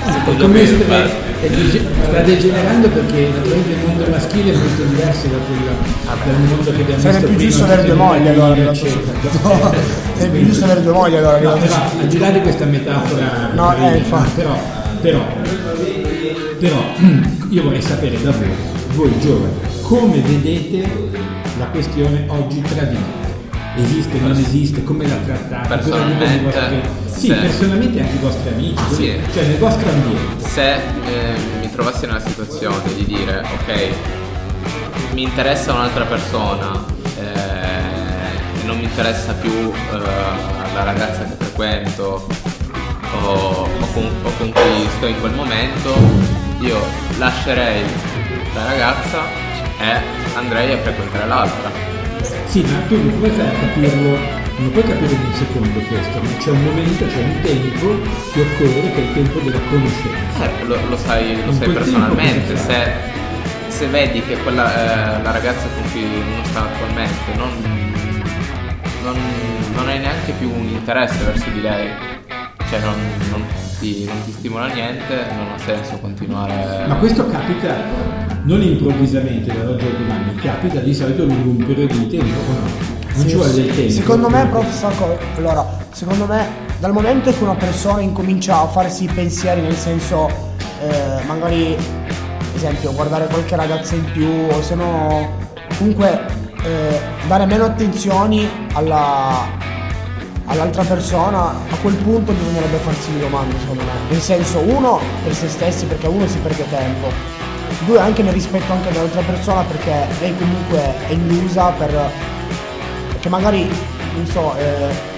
È 0.07 0.39
come 0.39 0.61
essere 0.61 1.25
è 1.39 1.49
dege- 1.49 1.85
sta 2.09 2.21
degenerando 2.21 2.89
perché 2.89 3.29
naturalmente 3.29 3.69
il 3.69 3.77
mondo 3.85 4.05
maschile 4.09 4.53
è 4.53 4.55
molto 4.55 4.83
diverso 4.83 5.27
da 5.27 5.37
quello 5.37 5.71
dal 6.03 6.41
mondo 6.47 6.71
che 6.71 6.81
abbiamo 6.81 7.01
Sarebbe 7.01 7.27
visto 7.27 7.37
più 7.37 7.37
giusto 7.37 7.63
prima, 7.63 7.73
avere 7.73 7.87
due 7.87 7.95
mogli 7.95 8.27
allora. 8.27 8.73
Sarebbe 8.73 10.37
più 10.37 10.47
giusto 10.47 10.63
avere 10.63 10.81
due 10.81 10.91
mogli 10.93 11.15
allora. 11.15 11.39
No, 11.39 11.53
però, 11.57 11.75
al 11.99 12.07
di 12.07 12.17
là 12.17 12.29
di 12.31 12.41
questa 12.41 12.65
metafora, 12.65 13.51
No, 13.53 13.75
eh, 13.75 14.03
però, 14.35 14.59
però, 15.01 15.27
però, 16.59 16.93
io 17.49 17.63
vorrei 17.63 17.81
sapere 17.81 18.21
da 18.21 18.31
voi, 18.31 18.49
voi 18.93 19.19
giovani, 19.19 19.53
come 19.83 20.19
vedete 20.21 20.89
la 21.59 21.65
questione 21.65 22.23
oggi 22.27 22.61
tradimento? 22.61 23.26
Esiste, 23.77 24.19
non 24.19 24.31
esiste, 24.31 24.83
come 24.83 25.07
la 25.07 25.15
trattate? 25.15 25.73
I 25.73 25.77
vostri- 25.77 25.91
Personalmente, 25.91 26.89
Sì, 27.05 27.27
se- 27.27 27.33
personalmente 27.35 27.99
anche 28.01 28.13
i 28.15 28.17
vostri 28.19 28.49
amici, 28.49 28.83
Sì. 28.93 29.19
cioè 29.33 29.43
nel 29.45 29.57
vostro 29.57 29.89
ambiente. 29.89 30.47
se 30.49 30.73
eh, 30.73 30.79
mi 31.61 31.71
trovassi 31.71 32.05
nella 32.05 32.19
situazione 32.19 32.81
di 32.95 33.05
dire 33.05 33.39
ok 33.39 33.89
mi 35.13 35.23
interessa 35.23 35.73
un'altra 35.73 36.05
persona 36.05 36.83
eh, 37.19 38.61
e 38.61 38.65
non 38.65 38.77
mi 38.77 38.83
interessa 38.83 39.33
più 39.33 39.51
eh, 39.51 39.97
la 40.73 40.83
ragazza 40.83 41.23
che 41.23 41.35
frequento 41.37 42.27
o, 43.23 43.27
o 43.29 43.67
con, 43.93 44.09
o 44.23 44.31
con 44.37 44.51
cui 44.51 44.87
sto 44.97 45.05
in 45.07 45.19
quel 45.19 45.33
momento 45.33 45.93
io 46.59 46.77
lascerei 47.17 47.83
la 48.53 48.65
ragazza 48.65 49.19
e 49.79 50.35
andrei 50.35 50.73
a 50.73 50.77
frequentare 50.77 51.27
l'altra 51.27 51.71
Sì, 52.47 52.61
ma 52.61 52.79
tu 52.87 52.95
non 52.95 53.19
puoi 53.19 53.29
far 53.29 53.59
capirlo, 53.59 54.17
non 54.57 54.71
puoi 54.71 54.83
capire 54.83 55.13
in 55.13 55.19
un 55.19 55.33
secondo 55.33 55.79
questo, 55.79 56.21
ma 56.21 56.29
c'è 56.37 56.49
un 56.49 56.63
momento, 56.63 57.05
c'è 57.05 57.21
un 57.21 57.41
tempo 57.41 57.87
che 58.33 58.41
occorre 58.41 58.91
che 58.91 58.95
è 58.95 58.99
il 58.99 59.13
tempo 59.13 59.39
della 59.39 59.59
conoscenza. 59.69 60.45
Eh, 60.45 60.65
lo, 60.65 60.77
lo 60.89 60.97
sai, 60.97 61.45
lo 61.45 61.51
sai 61.51 61.69
personalmente, 61.69 62.57
se 62.57 63.15
se 63.77 63.85
vedi 63.87 64.21
che 64.25 64.35
quella, 64.37 65.19
eh, 65.19 65.21
la 65.21 65.31
ragazza 65.31 65.67
con 65.75 65.91
cui 65.91 66.01
uno 66.03 66.43
sta 66.45 66.61
attualmente 66.61 67.35
non, 67.35 67.49
non, 69.03 69.15
non 69.75 69.87
hai 69.87 69.99
neanche 69.99 70.31
più 70.31 70.49
un 70.49 70.67
interesse 70.67 71.23
verso 71.23 71.47
di 71.51 71.61
lei, 71.61 71.89
cioè 72.69 72.79
non, 72.79 72.95
non 73.29 73.45
ti, 73.79 74.05
non 74.05 74.23
ti 74.25 74.31
stimola 74.31 74.65
niente, 74.73 75.27
non 75.31 75.51
ha 75.53 75.59
senso 75.59 75.99
continuare. 75.99 76.87
Ma 76.87 76.95
questo 76.95 77.29
capita 77.29 77.75
non 78.47 78.61
improvvisamente 78.61 79.53
dall'oggi 79.53 79.85
al 79.85 79.97
domani, 79.97 80.35
capita 80.35 80.79
di 80.79 80.93
solito 80.93 81.25
lungo 81.25 81.49
un 81.49 81.65
periodo 81.65 81.93
di 81.95 82.07
tempo 82.07 82.39
o 82.39 82.53
no? 82.53 82.59
Non 83.13 83.21
Sì, 83.25 83.27
ci 83.27 83.35
vuole 83.35 83.51
del 83.51 83.75
tempo. 83.75 83.91
Secondo 83.91 84.29
me, 84.29 84.47
prof, 84.47 84.71
sa 84.73 84.91
allora, 85.35 85.67
secondo 85.91 86.25
me, 86.25 86.47
dal 86.79 86.93
momento 86.93 87.29
che 87.29 87.43
una 87.43 87.55
persona 87.55 87.99
incomincia 87.99 88.61
a 88.61 88.67
farsi 88.67 89.03
i 89.03 89.09
pensieri, 89.13 89.59
nel 89.59 89.75
senso, 89.75 90.29
eh, 90.81 91.25
magari, 91.25 91.75
esempio, 92.55 92.93
guardare 92.93 93.27
qualche 93.27 93.57
ragazza 93.57 93.95
in 93.95 94.05
più, 94.13 94.29
o 94.49 94.61
se 94.61 94.75
no, 94.75 95.29
comunque, 95.77 96.25
eh, 96.63 96.99
dare 97.27 97.45
meno 97.45 97.65
attenzioni 97.65 98.47
alla, 98.71 99.45
all'altra 100.45 100.83
persona, 100.83 101.49
a 101.49 101.75
quel 101.81 101.95
punto 101.95 102.31
bisognerebbe 102.31 102.77
farsi 102.77 103.11
le 103.11 103.19
domande, 103.19 103.59
secondo 103.59 103.83
me. 103.83 103.91
Nel 104.09 104.21
senso, 104.21 104.59
uno, 104.59 105.01
per 105.25 105.35
se 105.35 105.49
stessi, 105.49 105.85
perché 105.85 106.07
uno 106.07 106.25
si 106.27 106.37
perde 106.37 106.63
tempo. 106.69 107.45
Due, 107.85 107.99
anche 107.99 108.23
nel 108.23 108.33
rispetto 108.33 108.71
anche 108.71 108.91
dell'altra 108.91 109.21
persona, 109.21 109.63
perché 109.63 110.07
lei 110.19 110.35
comunque 110.37 111.07
è 111.07 111.11
illusa 111.11 111.69
per 111.71 112.11
perché 113.11 113.29
magari 113.29 113.69
non 114.15 114.25
so 114.27 114.55
eh, 114.57 115.15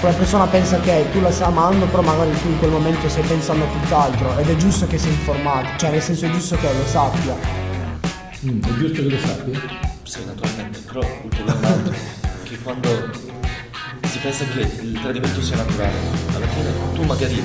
quella 0.00 0.14
persona 0.14 0.46
pensa 0.46 0.78
che 0.80 1.06
tu 1.12 1.20
la 1.20 1.30
stai 1.30 1.48
amando 1.48 1.86
però 1.86 2.02
magari 2.02 2.30
tu 2.40 2.48
in 2.48 2.58
quel 2.58 2.70
momento 2.70 3.08
stai 3.08 3.22
pensando 3.24 3.64
a 3.64 3.68
tutt'altro 3.68 4.38
ed 4.38 4.48
è 4.48 4.56
giusto 4.56 4.86
che 4.86 4.98
sia 4.98 5.10
informato 5.10 5.68
cioè 5.78 5.90
nel 5.90 6.02
senso 6.02 6.26
è 6.26 6.30
giusto 6.30 6.56
che 6.56 6.66
lo 6.72 6.86
sappia 6.86 7.60
Mm, 8.42 8.62
è 8.62 8.74
giusto 8.78 9.02
che 9.02 9.08
lo 9.10 9.18
sappia? 9.18 9.60
Sì, 10.02 10.24
naturalmente, 10.24 10.78
però 10.78 11.00
il 11.00 11.28
problema 11.28 11.68
è 11.68 11.90
che 12.44 12.58
quando 12.62 13.10
si 14.04 14.18
pensa 14.18 14.44
che 14.46 14.60
il 14.60 14.98
tradimento 14.98 15.42
sia 15.42 15.56
naturale, 15.56 15.92
alla 16.34 16.46
fine 16.46 16.72
tu 16.94 17.02
magari 17.02 17.42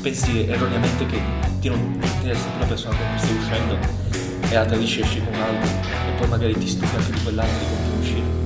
pensi 0.00 0.46
erroneamente 0.48 1.04
che 1.06 1.20
ti 1.60 1.68
non 1.68 2.00
interessa 2.00 2.48
più 2.48 2.58
la 2.60 2.66
persona 2.66 2.96
con 2.96 3.06
cui 3.10 3.18
stai 3.18 3.36
uscendo 3.36 3.78
e 4.48 4.54
la 4.54 4.64
tradisci 4.64 5.00
esci 5.00 5.22
con 5.22 5.34
un 5.34 5.40
altro 5.40 5.70
e 6.08 6.10
poi 6.18 6.28
magari 6.28 6.58
ti 6.58 6.66
stufi 6.66 6.96
anche 6.96 7.12
di 7.12 7.22
quell'altro 7.22 7.66
continui 7.68 7.96
a 7.96 8.00
uscire. 8.00 8.38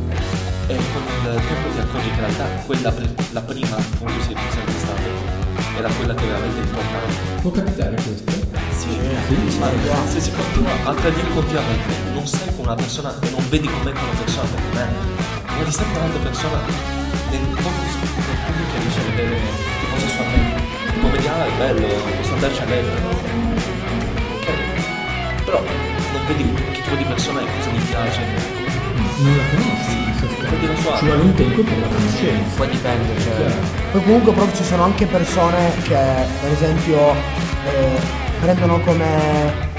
E 0.67 0.77
con 0.93 1.03
il 1.03 1.43
tempo 1.47 1.69
ti 1.75 1.79
accorgi 1.79 2.09
che 2.09 2.15
in 2.15 2.21
realtà 2.21 2.45
quella 2.67 2.91
pre- 2.91 3.15
la 3.33 3.41
prima 3.43 3.77
con 3.99 4.13
cui 4.13 4.23
sei 4.23 4.37
sempre 4.51 4.79
stato 4.79 5.03
era 5.79 5.89
quella 5.89 6.15
che 6.15 6.27
veramente 6.27 6.61
importava. 6.61 7.07
Può 7.41 7.51
capitare 7.51 7.95
questo? 8.03 8.33
Sì, 8.75 8.89
Sì, 9.49 9.59
ma 9.59 9.71
se 10.09 10.21
si 10.21 10.33
continua 10.33 10.73
a 10.85 10.95
tradire 10.95 11.29
continuamente, 11.31 11.95
non 12.13 12.27
stai 12.27 12.55
con 12.57 12.65
una 12.67 12.75
persona 12.75 13.15
e 13.21 13.31
non 13.31 13.49
vedi 13.49 13.69
com'è 13.69 13.93
quella 13.93 14.19
persona 14.19 14.49
per 14.49 14.63
me, 14.75 14.89
ma 15.47 15.65
ti 15.65 15.71
stai 15.71 15.87
con 15.87 15.97
un'altra 15.97 16.21
persona 16.21 16.59
nel 17.31 17.41
poco 17.63 17.81
che 18.73 18.79
riesci 18.81 18.99
a 18.99 19.03
vedere 19.11 19.74
bello, 21.59 21.87
posso 22.17 22.33
andarci 22.35 22.61
a 22.61 22.65
letto. 22.67 23.33
Ok. 24.35 25.45
Però 25.45 25.63
non 26.13 26.27
vedi 26.27 26.53
che 26.73 26.83
tipo 26.83 26.97
di 26.97 27.05
persona 27.05 27.41
è, 27.41 27.45
cosa 27.45 27.71
gli 27.71 27.83
piace. 27.83 28.21
Non 29.19 29.37
la 29.37 29.43
conosci. 29.51 30.03
Perché 30.39 30.67
lo 30.67 30.77
so. 30.77 30.97
Ci 30.97 31.05
vuole 31.05 31.21
un 31.23 31.35
tempo 31.35 31.63
per 31.63 31.79
la 31.79 31.87
conoscenza. 31.87 32.57
Poi 32.57 32.69
dipende, 32.69 33.21
cioè. 33.21 33.35
Chiaro. 33.35 33.55
poi 33.93 34.03
comunque 34.03 34.33
proprio 34.33 34.57
ci 34.57 34.65
sono 34.65 34.83
anche 34.85 35.07
persone 35.07 35.73
che 35.83 35.99
per 36.41 36.53
esempio 36.53 37.13
eh, 37.13 38.01
prendono 38.41 38.81
come 38.81 39.73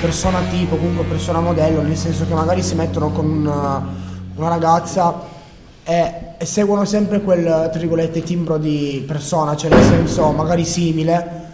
persona 0.00 0.40
tipo 0.50 0.76
comunque 0.76 1.04
persona 1.04 1.40
modello 1.40 1.82
nel 1.82 1.96
senso 1.96 2.26
che 2.26 2.32
magari 2.32 2.62
si 2.62 2.74
mettono 2.74 3.10
con 3.10 3.26
una, 3.26 3.86
una 4.34 4.48
ragazza 4.48 5.29
e, 5.90 6.14
e 6.38 6.44
seguono 6.46 6.84
sempre 6.84 7.20
quel 7.20 7.68
timbro 8.22 8.58
di 8.58 9.02
persona 9.04 9.56
cioè 9.56 9.70
nel 9.70 9.82
senso 9.82 10.30
magari 10.30 10.64
simile 10.64 11.48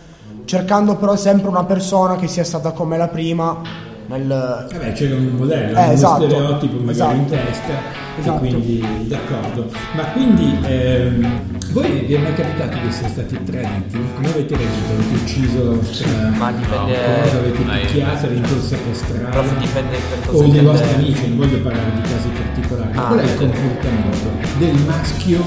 cercando 0.44 0.96
però 0.96 1.16
sempre 1.16 1.48
una 1.48 1.64
persona 1.64 2.16
che 2.16 2.28
sia 2.28 2.44
stata 2.44 2.72
come 2.72 2.98
la 2.98 3.08
prima 3.08 3.62
nel, 4.08 4.26
Vabbè, 4.72 4.92
c'è 4.92 5.12
un 5.12 5.26
modello, 5.36 5.76
Eh, 5.78 5.82
uno 5.82 5.92
esatto. 5.92 6.24
stereotipo 6.28 6.76
magari 6.82 7.18
in 7.18 7.24
Esatto. 7.24 7.42
testa, 7.44 7.72
Esatto. 8.18 8.44
e 8.44 8.48
quindi 8.48 8.84
d'accordo. 9.08 9.70
Ma 9.94 10.02
quindi 10.04 10.56
ehm, 10.64 11.40
voi 11.72 12.04
vi 12.06 12.14
è 12.14 12.18
mai 12.18 12.34
capitato 12.34 12.78
di 12.78 12.86
essere 12.88 13.08
stati 13.08 13.38
traditi? 13.44 13.98
Come 14.14 14.28
avete 14.28 14.56
reagito? 14.56 14.92
Avete 14.92 15.14
ucciso 15.14 15.64
la 15.64 16.28
Ma 16.38 16.52
dipende- 16.52 16.94
cosa? 17.22 17.38
Avete 17.38 17.62
picchiato, 17.62 18.28
rincorsa 18.28 18.76
per 18.76 18.94
strada? 18.96 19.28
Prof, 19.28 19.58
dipende 19.58 19.96
per 20.08 20.26
cosa 20.30 20.44
o 20.44 20.48
dei 20.48 20.60
vostri 20.64 20.94
amici, 20.94 21.28
non 21.28 21.36
voglio 21.38 21.58
parlare 21.60 21.92
di 21.94 22.00
casi 22.02 22.28
particolari, 22.28 22.94
ma 22.94 23.02
Ah, 23.02 23.06
qual 23.08 23.18
è 23.18 23.22
il 23.24 23.34
comportamento 23.36 24.28
del 24.58 24.74
maschio, 24.86 25.46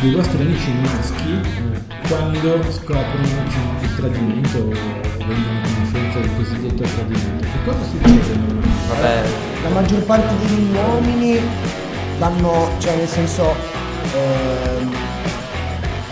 dei 0.00 0.14
vostri 0.14 0.40
amici 0.42 0.70
maschi, 0.82 1.64
quando 2.08 2.62
scoprono 2.70 3.26
diciamo, 3.44 3.80
il 3.82 3.94
tradimento 3.96 4.58
o 4.58 4.68
vengono 5.26 5.58
a 5.58 5.68
conoscenza 5.74 6.18
del 6.20 6.30
cosiddetto 6.36 6.82
tradimento? 6.82 7.25
Cosa 7.66 7.78
succede 7.82 8.36
normalmente? 8.36 8.68
Vabbè, 8.86 9.22
la 9.64 9.68
maggior 9.70 10.02
parte 10.04 10.34
degli 10.38 10.72
uomini 10.72 11.40
danno, 12.16 12.68
cioè 12.78 12.94
nel 12.94 13.08
senso, 13.08 13.54
ehm, 14.14 14.94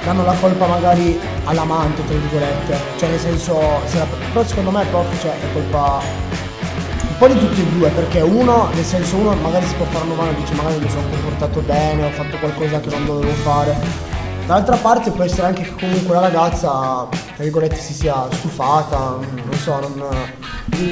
danno 0.05 0.25
la 0.25 0.35
colpa 0.41 0.67
magari 0.67 1.17
all'amante, 1.45 2.05
tra 2.05 2.17
virgolette, 2.17 2.77
cioè 2.99 3.09
nel 3.09 3.21
senso, 3.21 3.61
se 3.87 3.99
la- 3.99 4.07
però 4.33 4.45
secondo 4.45 4.73
me 4.73 4.85
prof, 4.87 5.21
cioè, 5.21 5.31
è 5.31 5.53
colpa 5.53 6.01
un 7.09 7.17
po' 7.19 7.29
di 7.29 7.39
tutti 7.39 7.61
e 7.61 7.67
due, 7.67 7.89
perché 7.91 8.21
uno, 8.21 8.71
nel 8.75 8.85
senso 8.85 9.15
uno 9.15 9.33
magari 9.35 9.65
si 9.67 9.75
può 9.75 9.87
fare 9.87 10.07
una 10.07 10.15
mano 10.15 10.31
e 10.33 10.35
dice 10.35 10.55
magari 10.55 10.81
mi 10.81 10.89
sono 10.91 11.03
comportato 11.09 11.61
bene, 11.61 12.05
ho 12.05 12.11
fatto 12.11 12.37
qualcosa 12.39 12.81
che 12.81 12.91
non 12.91 13.07
dovevo 13.07 13.33
fare. 13.45 13.77
Dall'altra 14.45 14.77
parte 14.77 15.13
può 15.13 15.23
essere 15.23 15.47
anche 15.47 15.63
che 15.63 15.75
comunque 15.79 16.15
la 16.15 16.21
ragazza, 16.23 17.07
tra 17.09 17.45
virgolette, 17.45 17.77
si 17.77 17.95
sia 17.95 18.27
stufata, 18.33 18.99
non 19.21 19.55
so, 19.55 19.79
non... 19.79 20.05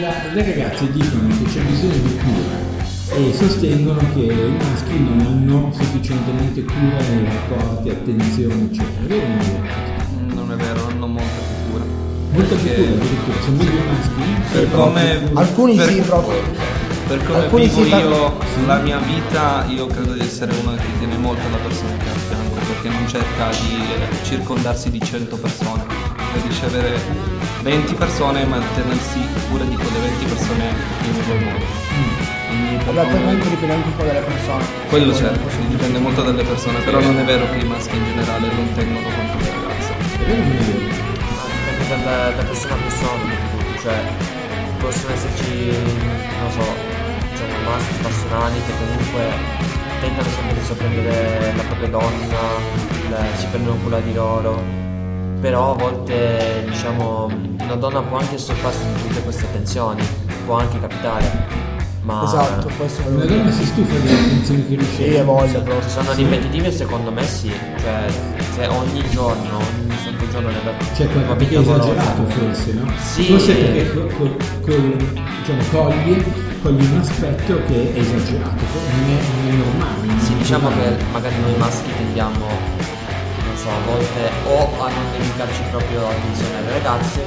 La- 0.01 0.33
le 0.33 0.45
ragazze 0.45 0.91
dicono 0.93 1.29
che 1.29 1.45
c'è 1.51 1.61
bisogno 1.61 1.93
di 1.93 2.17
cura 2.19 3.17
e 3.17 3.35
sostengono 3.35 3.99
che 4.15 4.21
i 4.21 4.57
maschi 4.57 4.99
non 4.99 5.21
hanno 5.27 5.73
sufficientemente 5.73 6.63
cura 6.65 6.99
nei 7.11 7.25
rapporti, 7.25 7.91
attenzione, 7.91 8.69
eccetera. 8.71 9.03
È 9.03 9.07
vero 9.07 9.23
o 9.25 9.29
non 9.29 9.41
è 9.43 9.47
vero? 9.61 10.35
Non 10.35 10.53
è 10.53 10.57
vero, 10.57 10.87
hanno 10.87 11.07
molta 11.07 11.41
più 11.47 11.73
cura. 11.73 11.85
Molta 12.33 12.55
più 12.55 12.73
cura 12.75 12.89
addirittura, 12.91 13.41
sono 13.43 13.57
meglio 13.57 13.71
i 13.71 13.87
maschi? 13.87 14.53
Per 14.53 14.71
come, 14.71 15.31
Alcuni 15.35 15.77
per- 15.77 15.89
sì, 15.89 16.01
proprio. 16.01 16.41
Per 17.09 17.25
come 17.27 17.39
Alcuni 17.39 17.67
vivo 17.69 17.83
sì, 17.85 17.91
io 17.91 18.33
la 18.67 18.79
mia 18.79 18.99
vita, 18.99 19.65
io 19.69 19.87
credo 19.87 20.13
di 20.13 20.21
essere 20.21 20.53
uno 20.63 20.75
che 20.77 20.83
tiene 20.99 21.17
molto 21.19 21.45
alla 21.47 21.57
persona 21.59 21.91
che 21.99 22.09
ha 22.09 22.19
fianco, 22.29 22.55
perché 22.67 22.89
non 22.89 23.07
cerca 23.09 23.49
di 23.51 23.75
eh, 23.75 24.25
circondarsi 24.25 24.91
di 24.91 25.01
100 25.03 25.37
persone, 25.37 25.83
preferisce 26.31 26.65
avere 26.67 27.32
20 27.63 27.95
persone 27.95 28.45
ma 28.45 28.59
tenersi 28.75 29.21
cura 29.49 29.65
di 29.65 29.77
quelle 29.77 29.99
20 30.01 30.25
persone 30.27 30.65
in 31.05 31.25
quel 31.25 31.45
modo. 31.45 31.65
Quindi 32.49 32.85
per 32.85 32.95
Vabbè, 32.95 33.09
poi 33.09 33.11
come- 33.11 33.23
comunque 33.23 33.51
dipende 33.51 33.75
anche 33.75 33.89
un 33.89 33.97
po' 33.97 34.03
dalle 34.05 34.21
persone. 34.21 34.65
quello 34.89 35.15
certo, 35.15 35.49
dipende 35.69 35.99
molto 35.99 36.23
dalle 36.23 36.43
persone, 36.43 36.79
però 36.81 37.01
non 37.01 37.19
è 37.19 37.25
vero 37.25 37.49
che 37.51 37.59
i 37.59 37.65
maschi 37.65 37.97
in 37.97 38.05
generale 38.05 38.47
non 38.53 38.73
tengono 38.75 39.07
conto 39.09 39.37
delle 39.39 39.51
ragazze. 39.63 39.93
Ma 39.93 41.79
dipende 41.79 42.05
da, 42.05 42.31
da 42.31 42.43
persona 42.43 42.75
a 42.75 42.77
persona, 42.77 43.35
cioè 43.81 43.99
possono 44.79 45.13
esserci, 45.15 45.71
non 46.41 46.51
so, 46.51 46.67
diciamo 47.31 47.71
maschi 47.71 47.95
passionali 48.03 48.61
che 48.67 48.73
comunque 48.77 49.23
tentano 50.01 50.29
sempre 50.29 50.55
di 50.59 50.65
sorprendere 50.67 51.53
la 51.57 51.63
propria 51.63 51.89
donna, 51.89 52.41
si 53.37 53.47
prendono 53.47 53.77
cura 53.77 54.01
di 54.01 54.13
loro, 54.15 54.63
però 55.43 55.73
a 55.73 55.75
volte 55.75 56.65
diciamo 56.69 57.29
una 57.61 57.75
donna 57.75 58.01
può 58.01 58.19
anche 58.19 58.39
soffarsi 58.39 58.79
di 58.95 59.03
tutte 59.09 59.23
queste 59.23 59.45
attenzioni, 59.45 60.01
può 60.47 60.55
anche 60.59 60.79
capitare, 60.81 61.47
ma 62.03 62.23
Esatto, 62.25 62.71
questo 62.77 63.03
Una 63.09 63.25
donna 63.25 63.51
si 63.51 63.65
stufa 63.65 63.93
delle 63.99 64.13
attenzioni 64.19 64.63
che 64.69 64.69
Sì, 64.69 64.77
riceve. 64.77 65.19
è 65.21 65.25
voglia 65.25 65.49
se 65.51 65.59
proprio. 65.61 65.89
sono 65.89 66.13
ripetitive 66.13 66.71
secondo 66.73 67.11
me 67.11 67.25
sì, 67.27 67.51
cioè 67.81 68.07
se 68.55 68.67
ogni 68.69 69.03
giorno, 69.11 69.57
ogni 69.57 69.97
santo 70.03 70.29
giorno 70.31 70.49
nella 70.49 70.73
C'è 70.95 71.09
tua 71.11 71.23
qualcosa 71.23 71.35
vita 71.35 71.51
che 71.51 71.55
è 71.55 71.59
amorosa, 71.59 71.91
esagerato 71.93 72.25
forse, 72.31 72.73
no? 72.75 72.93
Sì. 73.01 73.25
Forse 73.25 73.55
perché 73.55 73.93
col, 73.95 74.15
col- 74.17 74.37
col- 74.63 74.97
diciamo, 75.41 75.63
coglie, 75.73 76.25
coglie 76.63 76.87
un 76.87 76.99
aspetto 77.01 77.63
che 77.67 77.95
è 77.95 77.99
esagerato, 77.99 78.63
non 78.63 79.11
è, 79.11 79.19
non 79.45 79.53
è 79.53 79.57
normale. 79.57 80.07
non 80.07 80.21
Sì, 80.21 80.33
è 80.35 80.37
diciamo 80.37 80.69
che 80.69 80.97
magari 81.13 81.35
noi 81.41 81.57
maschi 81.59 81.91
tendiamo, 81.97 82.39
non 82.47 82.82
so, 83.63 83.71
a 83.71 83.79
volte 83.87 84.31
o 84.47 84.83
a 84.83 84.89
non 84.91 85.07
dedicarci 85.13 85.63
proprio 85.71 86.09
attenzione 86.09 86.57
alle 86.59 86.73
ragazze, 86.73 87.23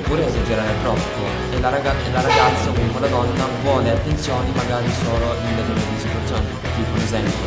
oppure 0.00 0.26
esagerare 0.26 0.74
troppo. 0.82 1.20
E 1.52 1.60
la, 1.60 1.70
raga- 1.70 1.94
e 1.94 2.10
la 2.10 2.20
ragazza 2.20 2.70
o 2.70 2.72
comunque 2.72 3.00
la 3.00 3.06
donna 3.06 3.46
vuole 3.62 3.90
attenzioni 3.90 4.50
magari 4.54 4.90
solo 4.90 5.34
in 5.38 5.54
determinate 5.54 5.98
situazioni. 5.98 6.46
Tipo 6.74 6.90
un 6.94 7.00
esempio, 7.00 7.46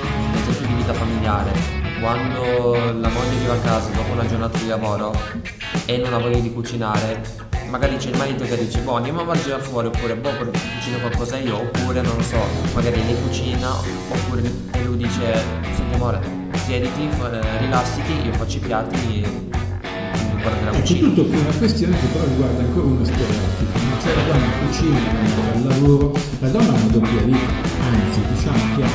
un 0.00 0.34
esempio 0.34 0.66
di 0.66 0.74
vita 0.74 0.94
familiare. 0.94 1.84
Quando 2.00 2.74
la 3.00 3.08
moglie 3.08 3.36
arriva 3.36 3.54
a 3.54 3.58
casa 3.58 3.88
dopo 3.90 4.12
una 4.12 4.26
giornata 4.26 4.58
di 4.58 4.68
lavoro 4.68 5.12
e 5.84 5.96
non 5.98 6.14
ha 6.14 6.18
voglia 6.18 6.38
di 6.38 6.52
cucinare, 6.52 7.22
magari 7.68 7.96
c'è 7.96 8.10
il 8.10 8.16
marito 8.16 8.44
che 8.44 8.56
dice 8.56 8.80
boh 8.80 8.96
andiamo 8.96 9.22
a 9.22 9.24
mangiare 9.24 9.62
fuori 9.62 9.88
oppure 9.88 10.14
boh 10.14 10.30
cucino 10.30 10.98
qualcosa 11.00 11.36
io 11.38 11.56
oppure 11.56 12.00
non 12.00 12.14
lo 12.16 12.22
so 12.22 12.38
magari 12.74 13.04
lei 13.04 13.16
cucina 13.22 13.70
oppure 13.70 14.42
lui 14.84 14.96
dice 14.98 15.42
senti 15.74 15.94
amore 15.94 16.45
siediti 16.66 17.08
rilassati 17.60 18.12
io 18.24 18.32
faccio 18.32 18.56
i 18.56 18.60
piatti 18.60 19.22
e 19.22 19.28
guarda 20.42 20.64
la 20.64 20.70
Ecco, 20.70 20.78
cucina 20.80 21.08
tutto 21.08 21.24
qui 21.26 21.36
è 21.38 21.40
una 21.40 21.56
questione 21.58 21.96
che 22.00 22.06
però 22.06 22.24
riguarda 22.24 22.62
ancora 22.62 22.86
uno 22.86 23.04
stereotipo, 23.04 23.78
no? 23.78 24.00
cioè 24.02 24.14
la 24.14 24.22
donna 24.22 24.50
cucina, 24.66 24.98
la 24.98 25.12
donna 25.12 25.30
fa 25.30 25.58
il 25.58 25.66
lavoro, 25.66 26.12
la 26.40 26.48
donna 26.48 26.68
ha 26.68 26.72
una 26.74 26.90
doppia 26.92 27.20
vita, 27.22 27.52
anzi 27.86 28.20
diciamo 28.34 28.76
che 28.76 28.82
ha, 28.82 28.88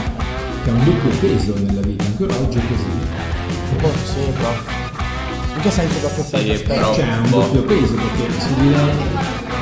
che 0.64 0.70
ha 0.70 0.74
un 0.74 0.84
doppio 0.84 1.10
peso 1.20 1.54
nella 1.64 1.82
vita, 1.82 2.04
ancora 2.04 2.36
oggi 2.36 2.58
è 2.58 2.62
così. 2.68 3.80
Boh, 3.82 3.92
sì, 4.04 4.32
però. 4.36 4.54
In 5.56 5.62
che 5.62 5.72
senso 5.72 6.00
doppio 6.00 6.24
Sì, 6.24 6.30
peso? 6.32 6.52
Aspetta. 6.52 6.74
però- 6.74 6.94
Cioè 6.94 7.04
ha 7.08 7.18
un 7.24 7.30
boh. 7.30 7.40
doppio 7.40 7.64
peso 7.64 7.94
perché 7.94 8.40
su 8.42 8.54
di 8.60 8.70
lei 8.70 8.92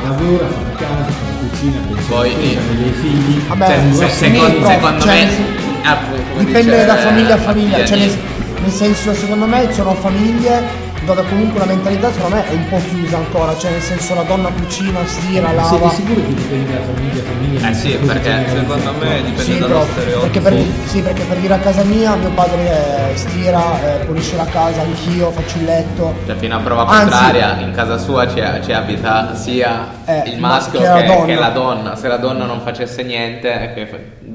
lavora, 0.04 0.48
fa 0.48 0.62
la 0.62 0.76
casa, 0.78 1.12
fa 1.12 1.26
la 1.30 1.48
cucina, 1.50 1.78
pensa 1.88 2.10
Poi- 2.10 2.32
spesa, 2.32 2.60
dei 2.78 2.92
figli, 2.92 3.42
Vabbè, 3.48 3.66
c'è 3.68 3.78
un 3.78 3.94
Se- 3.94 4.10
secondo, 4.10 4.46
sì, 4.60 4.66
secondo 4.74 5.00
cioè, 5.02 5.26
me 5.26 5.59
sì. 5.84 6.24
come 6.32 6.46
Dipende 6.46 6.72
dice 6.74 6.86
da 6.86 6.96
famiglia 6.96 7.34
a 7.34 7.38
famiglia, 7.38 7.86
cioè 7.86 7.98
nel, 7.98 8.18
nel 8.62 8.72
senso 8.72 9.14
secondo 9.14 9.46
me 9.46 9.72
sono 9.74 9.94
famiglie 9.96 10.88
dove 11.06 11.24
comunque 11.28 11.60
la 11.60 11.66
mentalità 11.66 12.12
secondo 12.12 12.36
me 12.36 12.48
è 12.48 12.54
un 12.54 12.68
po' 12.68 12.80
chiusa 12.88 13.18
ancora, 13.18 13.58
cioè 13.58 13.72
nel 13.72 13.82
senso 13.82 14.14
la 14.14 14.22
donna 14.24 14.50
cucina, 14.50 15.00
stira, 15.06 15.48
Ma 15.48 15.54
lava. 15.54 15.68
Siete 15.70 15.96
sicuri 15.96 16.22
che 16.28 16.34
dipende 16.36 16.72
da 16.74 16.80
famiglia 16.84 17.22
a 17.22 17.24
famiglia? 17.26 17.70
Eh 17.70 17.74
sì, 17.74 17.90
perché? 18.06 18.46
Secondo 18.50 18.94
me 19.00 19.16
dipende 19.24 19.42
Sì, 19.42 19.58
dallo 19.58 19.68
però, 19.68 19.86
stereotipo. 19.86 20.20
perché 20.22 20.40
per, 20.42 20.66
sì, 20.86 21.02
perché 21.02 21.24
per 21.24 21.38
dire 21.38 21.54
a 21.54 21.58
casa 21.58 21.84
mia 21.84 22.16
mio 22.16 22.30
padre 22.32 23.12
eh, 23.14 23.16
stira, 23.18 23.62
eh, 24.02 24.06
pulisce 24.06 24.36
la 24.36 24.46
casa, 24.46 24.82
anch'io 24.82 25.32
faccio 25.32 25.58
il 25.58 25.64
letto. 25.64 26.14
Cioè, 26.28 26.36
fino 26.36 26.56
a 26.56 26.60
prova 26.60 26.86
Anzi- 26.86 27.10
contraria, 27.10 27.58
in 27.62 27.72
casa 27.72 27.98
sua 27.98 28.28
ci, 28.28 28.44
ci 28.64 28.72
abita 28.74 29.34
sia 29.36 29.88
Eh, 30.06 30.24
il 30.26 30.38
ma- 30.40 30.48
maschio 30.50 30.80
che 30.80 30.86
che, 30.86 30.92
la 30.92 31.02
donna. 31.14 31.26
che 31.26 31.36
la 31.36 31.50
donna. 31.50 31.96
Se 31.96 32.08
la 32.08 32.18
donna 32.18 32.46
non 32.46 32.60
facesse 32.62 33.02
niente, 33.04 33.72
che 33.74 33.88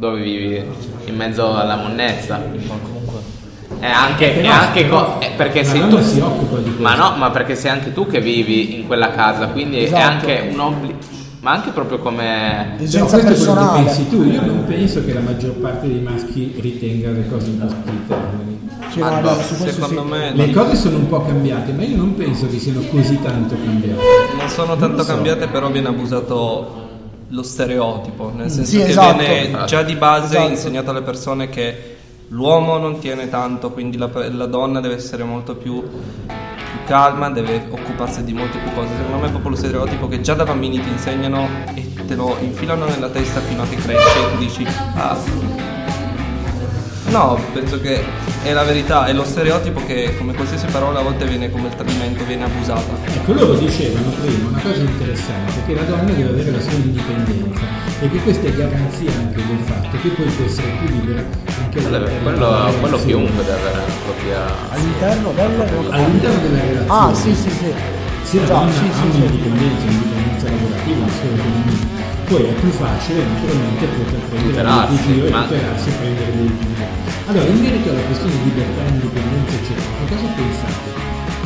dove 0.04 0.20
vivi? 0.20 0.62
In 1.06 1.16
mezzo 1.16 1.54
alla 1.56 1.76
monnezza. 1.76 2.36
Ma 2.36 2.74
comunque, 2.82 3.20
È 3.80 3.86
anche, 3.86 4.40
è 4.42 4.46
anche 4.46 4.88
co- 4.88 5.18
è 5.18 5.32
perché 5.36 5.62
la 5.62 5.68
sei 5.68 5.88
tu. 5.88 6.00
si 6.02 6.20
occupa 6.20 6.58
di 6.58 6.74
Ma 6.78 6.94
no, 6.94 7.14
ma 7.16 7.30
perché 7.30 7.54
sei 7.54 7.70
anche 7.70 7.92
tu 7.92 8.06
che 8.06 8.20
vivi 8.20 8.74
in 8.76 8.86
quella 8.86 9.10
casa, 9.10 9.46
quindi 9.48 9.78
è 9.78 9.82
Esatto. 9.84 10.02
anche 10.10 10.48
un 10.52 10.60
obbligo. 10.60 10.98
Ma 11.40 11.50
anche 11.52 11.70
proprio 11.70 11.98
come. 11.98 12.76
Esigenza 12.78 13.18
questo 13.18 13.32
è 13.32 13.36
quello 13.36 13.52
che 13.52 13.58
personale. 13.60 13.84
pensi 13.84 14.08
tu, 14.08 14.22
io 14.24 14.40
non 14.40 14.64
penso 14.66 15.04
che 15.04 15.12
la 15.12 15.20
maggior 15.20 15.52
parte 15.52 15.86
dei 15.88 16.00
maschi 16.00 16.54
ritenga 16.58 17.10
le 17.10 17.28
cose 17.28 17.50
no, 17.58 17.68
Ma 18.96 19.20
no, 19.20 19.34
su 19.34 19.56
questo 19.56 19.86
secondo 19.86 20.02
sì. 20.04 20.08
me 20.08 20.32
Le 20.34 20.50
cose 20.52 20.76
sono 20.76 20.96
un 20.96 21.06
po' 21.08 21.22
cambiate, 21.24 21.72
ma 21.72 21.82
io 21.82 21.96
non 21.96 22.14
penso 22.14 22.46
che 22.48 22.58
siano 22.58 22.80
così 22.90 23.18
tanto 23.20 23.56
cambiate. 23.62 24.00
non 24.38 24.48
sono 24.48 24.68
Non 24.68 24.78
tanto 24.78 25.02
so. 25.02 25.12
cambiate, 25.12 25.48
però 25.48 25.68
viene 25.70 25.88
abusato 25.88 26.83
lo 27.28 27.42
stereotipo, 27.42 28.30
nel 28.34 28.50
senso 28.50 28.70
Sì, 28.70 28.78
che 28.78 28.88
esatto. 28.88 29.18
viene 29.18 29.64
già 29.66 29.82
di 29.82 29.94
base 29.94 30.36
Esatto. 30.36 30.50
insegnato 30.50 30.90
alle 30.90 31.02
persone 31.02 31.48
che 31.48 31.96
l'uomo 32.28 32.76
non 32.78 32.98
tiene 32.98 33.28
tanto, 33.28 33.70
quindi 33.70 33.96
la, 33.96 34.08
la 34.30 34.46
donna 34.46 34.80
deve 34.80 34.94
essere 34.96 35.24
molto 35.24 35.54
più, 35.56 35.82
più 35.82 36.78
calma, 36.86 37.30
deve 37.30 37.66
occuparsi 37.70 38.24
di 38.24 38.32
molte 38.32 38.58
più 38.58 38.72
cose. 38.74 38.88
Secondo 38.96 39.18
me 39.18 39.26
è 39.26 39.30
proprio 39.30 39.50
lo 39.50 39.56
stereotipo 39.56 40.08
che 40.08 40.20
già 40.20 40.34
da 40.34 40.44
bambini 40.44 40.80
ti 40.80 40.88
insegnano 40.88 41.46
e 41.74 41.92
te 42.06 42.14
lo 42.14 42.36
infilano 42.40 42.84
nella 42.86 43.08
testa 43.08 43.40
fino 43.40 43.62
a 43.62 43.66
che 43.66 43.76
cresci 43.76 44.18
e 44.18 44.30
tu 44.32 44.38
dici 44.38 44.66
ah 44.96 45.16
No, 47.10 47.38
penso 47.52 47.80
che 47.80 48.02
è 48.42 48.52
la 48.52 48.64
verità, 48.64 49.04
è 49.06 49.12
lo 49.12 49.24
stereotipo 49.24 49.80
che 49.86 50.14
come 50.16 50.32
qualsiasi 50.34 50.66
parola 50.66 51.00
a 51.00 51.02
volte 51.02 51.26
viene 51.26 51.50
come 51.50 51.68
il 51.68 51.74
tradimento, 51.74 52.24
viene 52.24 52.44
abusata. 52.44 52.92
Ecco, 53.06 53.32
loro 53.34 53.54
dicevano 53.54 54.08
prima 54.20 54.48
una 54.48 54.60
cosa 54.60 54.80
interessante, 54.80 55.52
che 55.66 55.74
la 55.74 55.82
donna 55.82 56.10
deve 56.12 56.28
avere 56.30 56.50
la 56.50 56.60
sua 56.60 56.72
indipendenza 56.72 57.60
e 58.00 58.10
che 58.10 58.18
questa 58.18 58.48
è 58.48 58.52
garanzia 58.54 59.10
anche 59.12 59.36
del 59.46 59.58
fatto 59.64 59.96
che 60.02 60.08
poi 60.08 60.26
può 60.26 60.44
essere 60.44 60.66
più 60.80 60.88
libera 60.96 61.20
anche 61.20 61.80
Quello, 61.80 61.96
all'interno 61.96 62.22
quello, 62.22 62.38
della 62.38 62.56
quello 62.64 62.96
relazione. 62.96 63.04
chiunque 63.04 63.44
deve 63.44 63.58
avere 63.58 63.76
la 63.76 63.92
propria. 64.04 64.38
All'interno 64.70 65.32
delle 65.34 65.94
All'interno 65.94 66.40
della 66.40 66.60
relazione. 66.64 67.10
Ah, 67.10 67.14
sì, 67.14 67.34
sì, 67.34 67.50
sì. 67.50 67.72
Sì, 68.24 68.38
la 68.40 68.46
Già, 68.46 68.54
donna 68.54 68.72
sì, 68.72 68.78
ha 68.78 68.92
sì, 68.94 69.10
sì. 69.12 69.16
un'indipendenza, 69.20 69.84
un'indipendenza 69.86 70.48
lavorativa, 70.50 70.96
una 71.04 71.12
sua 71.12 71.28
autonomia. 71.28 71.93
Poi 72.26 72.42
è 72.42 72.52
più 72.54 72.70
facile 72.70 73.22
naturalmente 73.24 73.84
poter 73.86 74.20
prendere 74.30 74.86
dei 74.88 75.02
giro 75.14 75.26
e 75.26 75.30
ma- 75.30 75.42
tutelarsi 75.42 75.88
e 75.88 75.92
prendere 75.92 76.32
dei 76.36 76.46
giro. 76.46 76.86
Allora, 77.26 77.44
in 77.46 77.60
merito 77.60 77.90
alla 77.90 78.00
questione 78.00 78.32
di 78.32 78.44
libertà, 78.44 78.82
indipendenza, 78.88 79.54
eccetera, 79.54 79.86
cosa 80.08 80.26
pensate? 80.34 81.02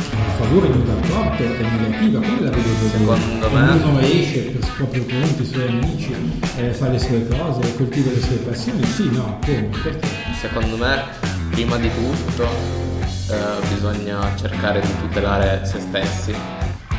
A 0.09 0.31
favore 0.43 0.71
di 0.71 0.77
un 0.77 0.85
rapporto, 0.87 1.43
è 1.43 1.47
negativa, 1.61 2.19
come 2.19 2.41
la 2.41 2.49
vedete? 2.49 2.89
Secondo 2.91 3.49
me- 3.49 3.69
Ognuno 3.71 3.99
esce 3.99 4.39
per 4.39 4.61
i 4.63 4.71
propri 4.75 5.05
conti, 5.05 5.41
i 5.41 5.45
suoi 5.45 5.67
amici, 5.67 6.15
eh, 6.57 6.71
fa 6.73 6.87
le 6.89 6.99
sue 6.99 7.27
cose, 7.27 7.75
coltiva 7.75 8.11
le 8.11 8.21
sue 8.21 8.35
passioni, 8.37 8.83
sì, 8.85 9.09
no, 9.11 9.39
come? 9.43 9.69
Perché? 9.83 10.07
Secondo 10.39 10.77
me, 10.77 11.03
prima 11.51 11.75
di 11.77 11.89
tutto, 11.93 12.43
eh, 13.29 13.67
bisogna 13.73 14.17
cercare 14.35 14.79
di 14.79 14.91
tutelare 15.01 15.61
se 15.65 15.79
stessi, 15.79 16.33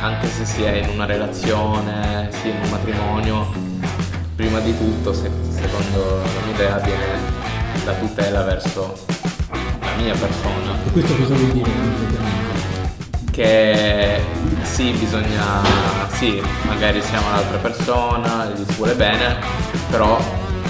anche 0.00 0.28
se 0.28 0.44
si 0.44 0.62
è 0.62 0.82
in 0.82 0.88
una 0.90 1.06
relazione, 1.06 2.28
si 2.32 2.48
è 2.48 2.54
in 2.54 2.62
un 2.62 2.70
matrimonio. 2.70 3.52
Prima 4.34 4.58
di 4.60 4.76
tutto, 4.76 5.12
se- 5.12 5.30
secondo 5.50 6.22
la 6.22 6.40
mia 6.46 6.54
idea, 6.54 6.78
viene 6.78 7.18
la 7.84 7.92
tutela 7.92 8.42
verso 8.42 8.96
la 9.50 10.02
mia 10.02 10.14
persona. 10.14 10.78
E 10.86 10.90
questo 10.90 11.14
cosa 11.16 11.34
vuol 11.34 11.50
dire 11.52 11.70
che 13.30 14.20
sì, 14.62 14.90
bisogna, 14.92 15.62
sì, 16.12 16.42
magari 16.66 17.00
siamo 17.02 17.28
un'altra 17.28 17.58
persona, 17.58 18.46
gli 18.46 18.64
si 18.66 18.74
vuole 18.76 18.94
bene, 18.94 19.36
però 19.90 20.18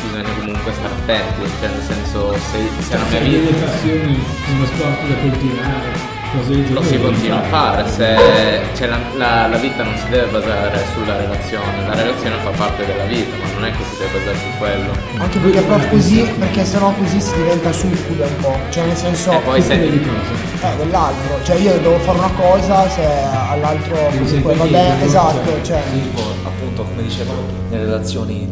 bisogna 0.03 0.29
comunque 0.39 0.73
stare 0.73 0.95
attenti, 0.95 1.51
cioè 1.61 1.69
nel 1.69 1.83
senso 1.83 2.33
se, 2.51 2.69
se 2.83 2.97
la 2.97 3.05
mia 3.05 3.11
Cioè, 3.11 3.21
delle 3.23 3.39
vita 3.39 3.65
passioni, 3.65 4.25
uno 4.55 4.67
sport 4.67 5.07
da 5.07 5.15
coltivare, 5.21 6.10
cose 6.33 6.51
del 6.51 6.65
genere. 6.65 6.75
lo 6.75 6.83
si 6.83 6.99
continua 7.01 7.39
a 7.39 7.43
fare, 7.45 7.89
se 7.89 8.61
cioè, 8.75 8.87
la, 8.89 8.99
la- 9.17 9.47
la 9.49 9.57
vita 9.59 9.83
non 9.83 9.97
si 9.97 10.09
deve 10.09 10.31
basare 10.31 10.85
sulla 10.95 11.17
relazione, 11.17 11.87
la 11.87 11.95
relazione 11.95 12.37
fa 12.43 12.51
parte 12.51 12.87
della 12.87 13.05
vita, 13.05 13.37
ma 13.37 13.51
non 13.55 13.65
è 13.65 13.71
che 13.71 13.85
si 13.85 13.97
deve 13.99 14.19
basare 14.19 14.37
su 14.39 14.59
quello. 14.59 14.93
Anche 15.19 15.39
perché 15.39 15.61
però 15.63 15.89
così, 15.89 16.23
perché 16.39 16.65
sennò 16.65 16.93
così 16.95 17.21
si 17.21 17.35
diventa 17.35 17.73
succube 17.73 18.25
un 18.25 18.37
po', 18.41 18.57
cioè 18.71 18.87
nel 18.87 18.97
senso 18.97 19.33
E 19.33 19.39
poi 19.39 19.61
Tutte 19.61 19.75
se, 19.75 19.91
di 19.91 20.01
cose. 20.01 20.67
eh, 20.73 20.77
dell'altro, 20.77 21.43
cioè 21.45 21.57
io 21.57 21.73
devo 21.79 21.99
fare 21.99 22.19
una 22.19 22.31
cosa 22.33 22.89
se 22.89 23.05
all'altro 23.05 23.97
comunque 24.11 24.55
bene, 24.69 24.97
no? 24.99 25.05
esatto, 25.05 25.45
Cioè, 25.45 25.63
cioè 25.63 25.83
tipo, 25.93 26.23
appunto, 26.45 26.83
come 26.85 27.03
dicevano, 27.03 27.41
nelle 27.71 27.85
relazioni 27.85 28.49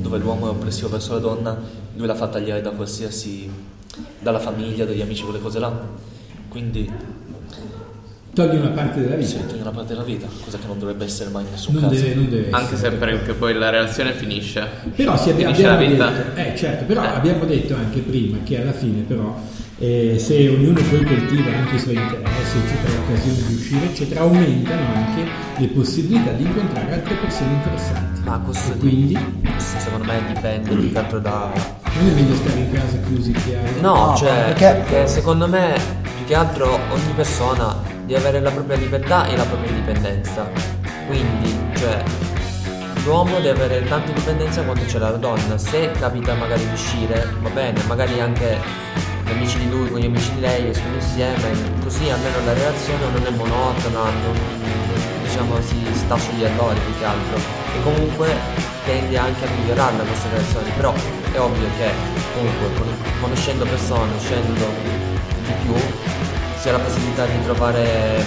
dove 0.00 0.18
l'uomo 0.18 0.46
è 0.46 0.50
oppressivo 0.50 0.88
verso 0.88 1.12
la 1.14 1.18
donna, 1.20 1.56
lui 1.94 2.06
la 2.06 2.14
fa 2.14 2.28
tagliare 2.28 2.62
da 2.62 2.70
qualsiasi, 2.70 3.50
dalla 4.20 4.38
famiglia, 4.38 4.84
dagli 4.84 5.00
amici, 5.02 5.22
quelle 5.24 5.40
cose 5.40 5.58
là. 5.58 5.72
Quindi 6.48 6.90
Togli 8.34 8.56
una 8.56 8.68
parte 8.68 9.00
della 9.00 9.16
vita. 9.16 9.40
toglie 9.40 9.62
una 9.62 9.70
parte 9.70 9.88
della 9.94 10.04
vita, 10.04 10.26
cosa 10.44 10.58
che 10.58 10.66
non 10.68 10.78
dovrebbe 10.78 11.04
essere 11.06 11.28
mai 11.30 11.42
in 11.42 11.50
nessun 11.50 11.74
Non 11.74 11.88
caso. 11.88 11.94
deve, 12.00 12.14
non 12.14 12.28
deve 12.28 12.48
anche 12.52 12.76
se 12.76 12.90
perché 12.92 13.32
poi 13.32 13.54
la 13.54 13.70
relazione 13.70 14.12
finisce. 14.12 14.64
Però 14.94 15.16
sì, 15.16 15.30
abbiamo, 15.30 15.52
finisce 15.54 15.66
la 15.68 15.74
abbiamo 15.74 15.92
vita. 15.92 16.10
detto, 16.10 16.38
eh, 16.40 16.56
certo, 16.56 16.84
però 16.84 17.02
Eh. 17.02 17.06
abbiamo 17.08 17.44
detto 17.46 17.74
anche 17.74 17.98
prima 18.00 18.36
che 18.44 18.60
alla 18.60 18.72
fine 18.72 19.00
però 19.00 19.36
eh, 19.80 20.16
se 20.20 20.48
ognuno 20.50 20.80
poi 20.88 21.04
coltiva 21.04 21.50
anche 21.56 21.74
i 21.74 21.78
suoi 21.80 21.94
interessi, 21.96 22.58
eccetera, 22.58 23.00
occasioni 23.00 23.42
di 23.48 23.54
uscire, 23.54 23.84
eccetera, 23.86 24.20
aumentano 24.20 24.82
anche 24.94 25.24
le 25.56 25.66
possibilità 25.68 26.30
di 26.32 26.42
incontrare 26.44 26.92
altre 26.92 27.14
persone 27.16 27.52
interessanti. 27.54 28.20
Ma 28.24 28.38
questo, 28.38 28.72
E 28.72 28.76
quindi 28.76 29.18
questo 29.42 29.78
secondo 29.80 30.04
me 30.04 30.22
dipende 30.32 30.70
più 30.76 30.92
che 30.92 30.98
altro 30.98 31.18
da... 31.18 31.50
non 31.96 32.06
è 32.08 32.12
meglio 32.12 32.34
stare 32.36 32.58
in 32.60 32.70
casa 32.70 32.98
chiusi 33.04 33.32
chiari. 33.32 33.80
No, 33.80 34.10
No, 34.10 34.16
cioè, 34.16 34.44
perché- 34.54 34.82
perché... 34.84 35.06
secondo 35.08 35.48
me 35.48 36.06
che 36.28 36.34
altro 36.34 36.78
ogni 36.90 37.12
persona 37.16 37.74
deve 38.04 38.18
avere 38.18 38.40
la 38.40 38.50
propria 38.50 38.76
libertà 38.76 39.26
e 39.28 39.34
la 39.34 39.44
propria 39.44 39.70
indipendenza. 39.70 40.46
Quindi, 41.06 41.58
cioè, 41.74 42.04
l'uomo 43.04 43.40
deve 43.40 43.64
avere 43.64 43.88
tanta 43.88 44.10
indipendenza 44.10 44.62
quanto 44.62 44.84
c'è 44.84 44.98
la 44.98 45.12
donna. 45.12 45.56
Se 45.56 45.90
capita 45.92 46.34
magari 46.34 46.66
di 46.66 46.72
uscire, 46.74 47.32
va 47.40 47.48
bene, 47.48 47.82
magari 47.84 48.20
anche 48.20 48.58
gli 49.24 49.30
amici 49.30 49.56
di 49.56 49.70
lui 49.70 49.88
con 49.90 50.00
gli 50.00 50.04
amici 50.04 50.34
di 50.34 50.40
lei 50.40 50.68
escono 50.68 50.96
insieme, 50.96 51.50
così 51.82 52.10
almeno 52.10 52.44
la 52.44 52.52
relazione 52.52 53.04
non 53.10 53.24
è 53.24 53.30
monotona, 53.30 54.02
non, 54.02 54.38
diciamo 55.22 55.58
si 55.62 55.82
sta 55.94 56.18
sugli 56.18 56.44
allori 56.44 56.78
più 56.78 56.98
che 56.98 57.04
altro. 57.06 57.38
E 57.38 57.82
comunque 57.82 58.36
tende 58.84 59.16
anche 59.16 59.46
a 59.46 59.48
migliorare 59.48 59.96
la 59.96 60.02
nostra 60.02 60.28
relazione, 60.28 60.70
però 60.76 60.92
è 61.32 61.40
ovvio 61.40 61.68
che 61.78 61.90
comunque 62.34 62.68
con- 62.76 63.20
conoscendo 63.22 63.64
persone, 63.64 64.14
uscendo 64.14 65.16
di 65.48 65.52
più, 65.64 65.74
si 66.60 66.68
ha 66.68 66.72
la 66.72 66.78
possibilità 66.78 67.24
di 67.26 67.42
trovare 67.44 68.24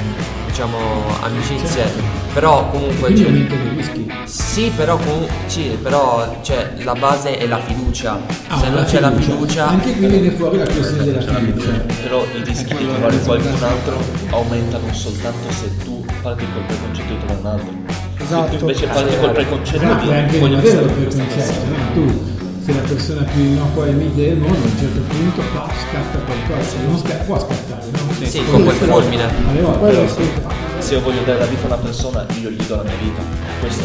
diciamo 0.47 0.77
amicizie, 1.21 1.85
però 2.33 2.69
comunque 2.69 3.11
Quindi 3.13 3.21
cioè, 3.21 3.29
aumentano 3.29 3.63
i 3.63 3.75
rischi. 3.75 4.11
sì, 4.25 4.71
però 4.75 4.97
comunque 4.97 5.33
sì, 5.45 5.77
però 5.81 6.39
cioè, 6.41 6.73
la 6.83 6.93
base 6.93 7.37
è 7.37 7.47
la 7.47 7.59
fiducia. 7.59 8.19
Ah, 8.47 8.59
Se 8.59 8.69
non 8.69 8.83
c'è 8.83 8.99
la 8.99 9.11
fiducia, 9.13 9.67
Anche 9.67 9.95
qui 9.95 10.07
viene 10.07 10.31
fuori 10.31 10.57
la 10.57 10.65
questione 10.65 11.03
della 11.05 11.21
fiducia. 11.21 11.71
Però 12.03 12.23
i 12.23 12.43
rischi 12.43 12.75
di 12.75 12.85
trovare 12.85 13.17
qualcun 13.21 13.63
altro 13.63 13.97
aumentano 14.31 14.93
soltanto 14.93 15.51
se 15.51 15.77
tu 15.83 16.03
parti 16.21 16.45
col 16.53 16.63
preconcetto 16.63 17.13
di 17.13 17.19
trovare 17.25 17.39
un 17.39 17.45
altro. 17.45 17.99
Esatto. 18.23 18.55
invece 18.55 18.87
parti 18.87 19.17
col 19.19 19.31
preconcetto 19.31 19.83
Esatto, 19.83 20.01
di 20.03 20.09
non 20.09 20.39
voglio 20.39 20.55
no? 20.55 21.93
Tu 21.93 22.39
sei 22.63 22.75
la 22.75 22.81
persona 22.81 23.23
più 23.23 23.41
innocua 23.41 23.87
e 23.87 23.91
mite 23.91 24.21
del 24.21 24.37
mondo, 24.37 24.57
a 24.57 24.69
un 24.69 24.77
certo 24.77 24.99
punto 24.99 25.41
pa, 25.53 25.67
scatta 25.67 26.17
qualcosa, 26.19 26.77
non 26.85 26.97
scatta, 26.99 27.23
può 27.23 27.39
scattare, 27.39 27.85
no? 27.89 28.25
Sì, 28.25 28.43
con 28.45 28.63
quel 28.63 28.75
fulmine. 28.75 29.23
Alle 29.23 29.61
volte 29.61 29.79
Quello 29.79 29.99
però, 29.99 30.13
sì. 30.13 30.31
Se 30.79 30.93
io 30.93 31.01
voglio 31.01 31.23
dare 31.23 31.39
la 31.39 31.45
vita 31.45 31.63
a 31.63 31.65
una 31.65 31.77
persona, 31.77 32.25
io 32.39 32.49
gli 32.49 32.63
do 32.63 32.75
la 32.75 32.83
mia 32.83 32.95
vita. 33.01 33.21
Questo, 33.59 33.83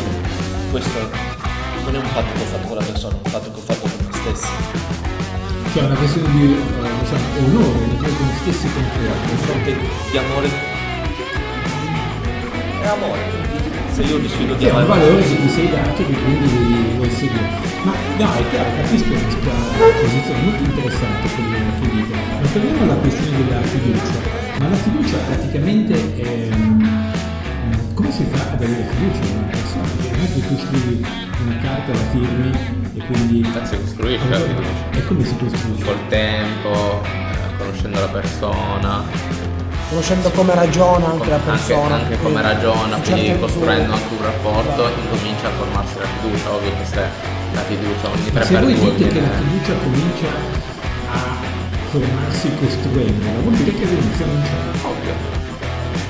questo 0.71 0.99
non 1.85 1.95
è 1.95 1.99
un 1.99 2.09
patto 2.13 2.33
che 2.35 2.43
ho 2.43 2.45
fatto 2.45 2.67
con 2.67 2.77
la 2.77 2.85
persona, 2.85 3.15
è 3.15 3.21
un 3.23 3.31
patto 3.31 3.51
che 3.51 3.59
ho 3.59 3.63
fatto 3.63 3.81
con 3.81 4.07
me 4.07 4.13
stesso. 4.13 4.47
cioè 5.73 5.85
una 5.85 5.97
questione 5.97 6.31
di 6.33 6.45
eh, 6.45 6.91
diciamo, 7.01 7.25
onore 7.47 7.97
tuoi 7.97 8.17
con 8.17 8.31
stessi 8.43 8.69
confronti. 8.73 9.31
Un 9.31 9.39
fronte 9.39 9.77
di 10.11 10.19
amore. 10.19 10.49
È 12.83 12.87
amore. 12.87 13.56
Se 13.97 14.03
io 14.03 14.19
decido 14.19 14.53
di 14.57 14.67
è 14.67 14.71
un 14.73 14.77
amare 14.77 15.07
valore 15.07 15.23
che 15.23 15.41
ti 15.41 15.49
sei 15.49 15.71
dato 15.71 16.05
che 16.05 16.13
quindi 16.13 16.53
devi- 16.53 16.97
vuoi 16.97 17.11
seguire. 17.11 17.49
Ma 17.83 17.93
no, 18.19 18.35
è 18.35 18.51
chiaro, 18.51 18.69
capisco 18.77 19.09
questa 19.09 19.51
posizione 20.03 20.41
molto 20.43 20.65
interessante 20.65 21.29
quello 21.35 21.57
che 21.81 21.89
dite. 21.89 22.15
Ma 22.15 22.47
torniamo 22.53 22.83
alla 22.83 22.95
questione 23.01 23.45
della 23.47 23.63
fiducia. 23.63 24.19
Ma 24.59 24.69
la 24.69 24.77
fiducia 24.77 25.17
praticamente 25.17 25.95
ehm, 26.21 27.15
come 27.95 28.13
si 28.13 28.25
fa 28.31 28.53
ad 28.53 28.63
avere 28.63 28.85
fiducia 28.85 29.33
in 29.33 29.39
una 29.39 29.47
persona? 29.47 29.89
Perché 29.97 30.11
non 30.15 30.21
è 30.21 30.33
che 30.35 30.47
tu 30.47 30.59
scrivi 30.59 31.07
una 31.47 31.57
carta, 31.63 31.93
la 31.93 32.07
firmi 32.11 32.51
e 32.97 33.07
quindi. 33.07 33.49
Si 33.63 33.77
costruisce 33.79 34.29
la 34.29 34.41
fiducia. 34.41 34.91
E 34.91 35.07
come 35.07 35.25
si 35.25 35.37
costruisce? 35.39 35.85
Col 35.87 36.09
tempo, 36.09 37.01
eh, 37.03 37.57
conoscendo 37.57 37.99
la 37.99 38.09
persona, 38.09 39.05
Conoscendo 39.89 40.31
come 40.31 40.53
ragiona 40.55 41.07
anche 41.13 41.29
la 41.29 41.35
anche, 41.37 41.51
persona. 41.51 41.95
anche 41.95 42.17
come 42.19 42.41
quindi 42.41 42.43
ragiona, 42.43 42.97
quindi 42.99 43.39
costruendo 43.39 43.93
anche 43.93 44.15
un 44.19 44.23
rapporto, 44.25 44.91
incomincia 45.01 45.47
a 45.47 45.51
formarsi 45.57 45.95
la 45.99 46.07
fiducia. 46.21 46.51
Ovvio 46.53 46.71
che 46.71 46.85
se 46.91 47.01
la 47.55 47.61
fiducia 47.61 48.09
ogni 48.11 48.33
3 48.33 48.45
se 48.45 48.59
voi 48.61 48.75
2 48.75 48.95
dite 48.97 49.09
che 49.15 49.21
la 49.21 49.29
fiducia 49.31 49.73
comincia 49.85 50.27
a 51.13 51.19
formarsi 51.91 52.51
costruendola, 52.59 53.39
vuol 53.43 53.55
dire 53.55 53.75
che 53.75 53.83
all'inizio 53.85 54.27
non 54.27 54.43
c'è. 54.43 54.87
Ovvio. 54.87 55.15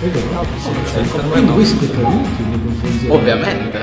È 0.01 0.07
vero? 0.09 0.47
secondo 0.93 1.27
me 1.27 1.31
Quindi 1.33 1.49
no. 1.49 1.55
voi 1.55 1.65
siete 1.65 1.87
prevenuti 1.87 2.43
nei 2.49 2.61
confronti 2.65 3.07
Ovviamente. 3.09 3.79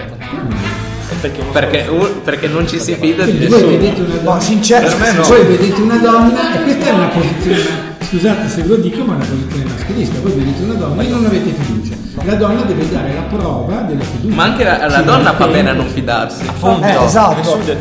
perché 1.52 1.88
Perché, 2.24 2.48
non 2.48 2.68
ci 2.68 2.80
si 2.80 2.96
fida 2.96 3.24
di 3.26 3.32
Quindi 3.38 3.48
voi 3.48 3.62
nessuno. 3.62 3.78
vedete 3.78 4.02
una 4.02 4.16
donna, 4.16 4.34
No, 4.34 4.40
sincero, 4.42 4.88
Per 4.88 4.98
me 5.00 5.12
no. 5.14 5.24
voi 5.24 5.44
vedete 5.46 5.82
una 5.82 5.98
donna 5.98 6.56
e 6.56 6.64
questa 6.64 6.86
è 6.86 6.92
una 6.92 7.08
posizione, 7.08 7.93
scusate 8.14 8.48
se 8.48 8.62
ve 8.62 8.68
lo 8.68 8.76
dico, 8.76 9.04
ma 9.04 9.14
è 9.14 9.16
una 9.16 9.26
posizione 9.26 9.64
maschilista. 9.66 10.20
Voi 10.22 10.32
vedete 10.34 10.64
una 10.64 10.74
donna 10.74 11.02
e 11.02 11.08
non 11.08 11.26
avete 11.26 11.52
fiducia. 11.52 11.96
La 12.26 12.36
donna 12.36 12.62
deve 12.62 12.90
dare 12.90 13.14
la 13.14 13.22
prova 13.22 13.82
della 13.82 14.04
fiducia. 14.04 14.36
Ma 14.36 14.44
anche 14.44 14.64
la, 14.64 14.88
la 14.88 15.02
donna 15.02 15.34
fa 15.34 15.48
bene 15.48 15.70
a 15.72 15.74
non 15.74 15.88
fidarsi. 15.88 16.44
Eh, 16.44 17.04
esatto. 17.04 17.44
Scusate, 17.44 17.78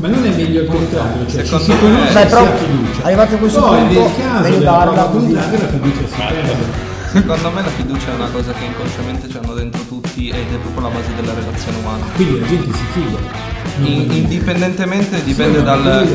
ma 0.00 0.08
non 0.08 0.24
è 0.26 0.30
meglio 0.30 0.62
il 0.62 0.68
contrario, 0.68 1.26
cioè 1.30 1.42
ci 1.42 1.46
Secondo 1.58 1.64
si 1.64 1.70
me- 1.72 1.78
conosce 1.78 2.12
Beh, 2.12 2.20
si 2.20 2.26
però, 2.26 2.42
ha 2.42 2.54
fiducia. 2.56 3.02
arrivati 3.02 3.34
a 3.34 3.38
questo 3.38 3.60
Poi 3.60 3.78
punto, 3.78 4.00
nel 4.00 4.10
caso 4.18 4.50
della 4.50 4.72
prova 4.72 5.02
contraria 5.04 5.58
la 5.58 5.68
fiducia 5.68 6.00
si 6.06 6.14
perde. 6.16 6.84
Secondo 7.12 7.50
me 7.50 7.62
la 7.62 7.68
fiducia 7.70 8.06
è 8.10 8.14
una 8.16 8.28
cosa 8.30 8.52
che 8.52 8.64
inconsciamente 8.64 9.28
ci 9.30 9.38
hanno 9.38 9.54
dentro 9.54 9.80
tutti 9.88 10.28
ed 10.28 10.36
è 10.52 10.56
proprio 10.60 10.82
la 10.82 10.88
base 10.94 11.14
della 11.14 11.32
relazione 11.32 11.78
umana. 11.78 12.04
Quindi 12.14 12.40
la 12.40 12.46
gente 12.46 12.72
si 12.72 12.84
fida. 12.92 13.18
In- 13.78 14.10
indipendentemente 14.12 15.22
dipende 15.24 15.58
Sì, 15.58 15.64
dal. 15.64 16.06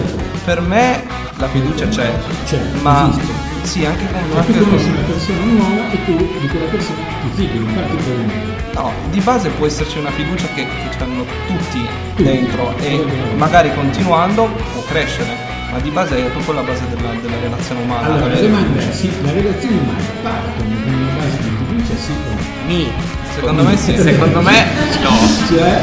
Per 0.44 0.60
me 0.62 1.04
la 1.38 1.48
fiducia 1.50 1.88
c'è. 1.88 2.12
C'è, 2.46 2.60
ma 2.82 3.10
esiste. 3.12 3.32
sì, 3.62 3.86
anche 3.86 4.06
con 4.12 4.22
Cioè, 4.34 4.46
tu 4.46 4.64
conosci 4.64 4.86
con- 4.86 4.94
una 4.96 5.06
persona 5.06 5.44
nuova 5.46 5.92
e 5.92 6.06
tu 6.06 6.16
di 6.40 6.48
quella 6.48 6.66
persona 6.66 6.98
ti 7.22 7.30
fidi, 7.36 7.60
non 7.60 7.74
parti 7.76 7.96
per 7.96 8.16
un 8.18 8.50
No, 8.74 8.92
di 9.12 9.20
base 9.20 9.50
può 9.50 9.66
esserci 9.68 9.98
una 10.00 10.10
fiducia 10.12 10.48
che, 10.56 10.66
che 10.66 11.04
hanno 11.04 11.26
tutti 11.46 11.86
Tutti. 12.16 12.24
dentro 12.24 12.74
e 12.80 13.06
magari 13.36 13.72
continuando 13.76 14.50
può 14.74 14.84
crescere. 14.88 15.50
Ma 15.72 15.80
di 15.80 15.90
base 15.90 16.18
è 16.18 16.30
proprio 16.30 16.54
la 16.56 16.62
base 16.62 16.82
della, 16.90 17.12
della 17.22 17.40
relazione 17.42 17.82
umana. 17.84 18.08
Allora, 18.08 18.28
la 18.28 18.40
domanda 18.40 18.82
è, 18.82 18.92
sì, 18.92 19.10
la 19.24 19.32
relazione 19.32 19.78
umana 19.78 20.00
partono 20.22 20.70
con 20.84 20.94
una 20.94 21.12
base 21.18 21.38
di 21.38 21.50
fiducia, 21.66 21.94
sì 21.98 22.12
o 22.12 22.16
no? 22.30 22.40
Mi. 22.66 22.92
Secondo 23.36 23.64
me 23.64 23.78
sì. 23.78 23.98
Secondo 23.98 24.42
me 24.42 24.66
no. 25.04 25.12
Cioè 25.48 25.80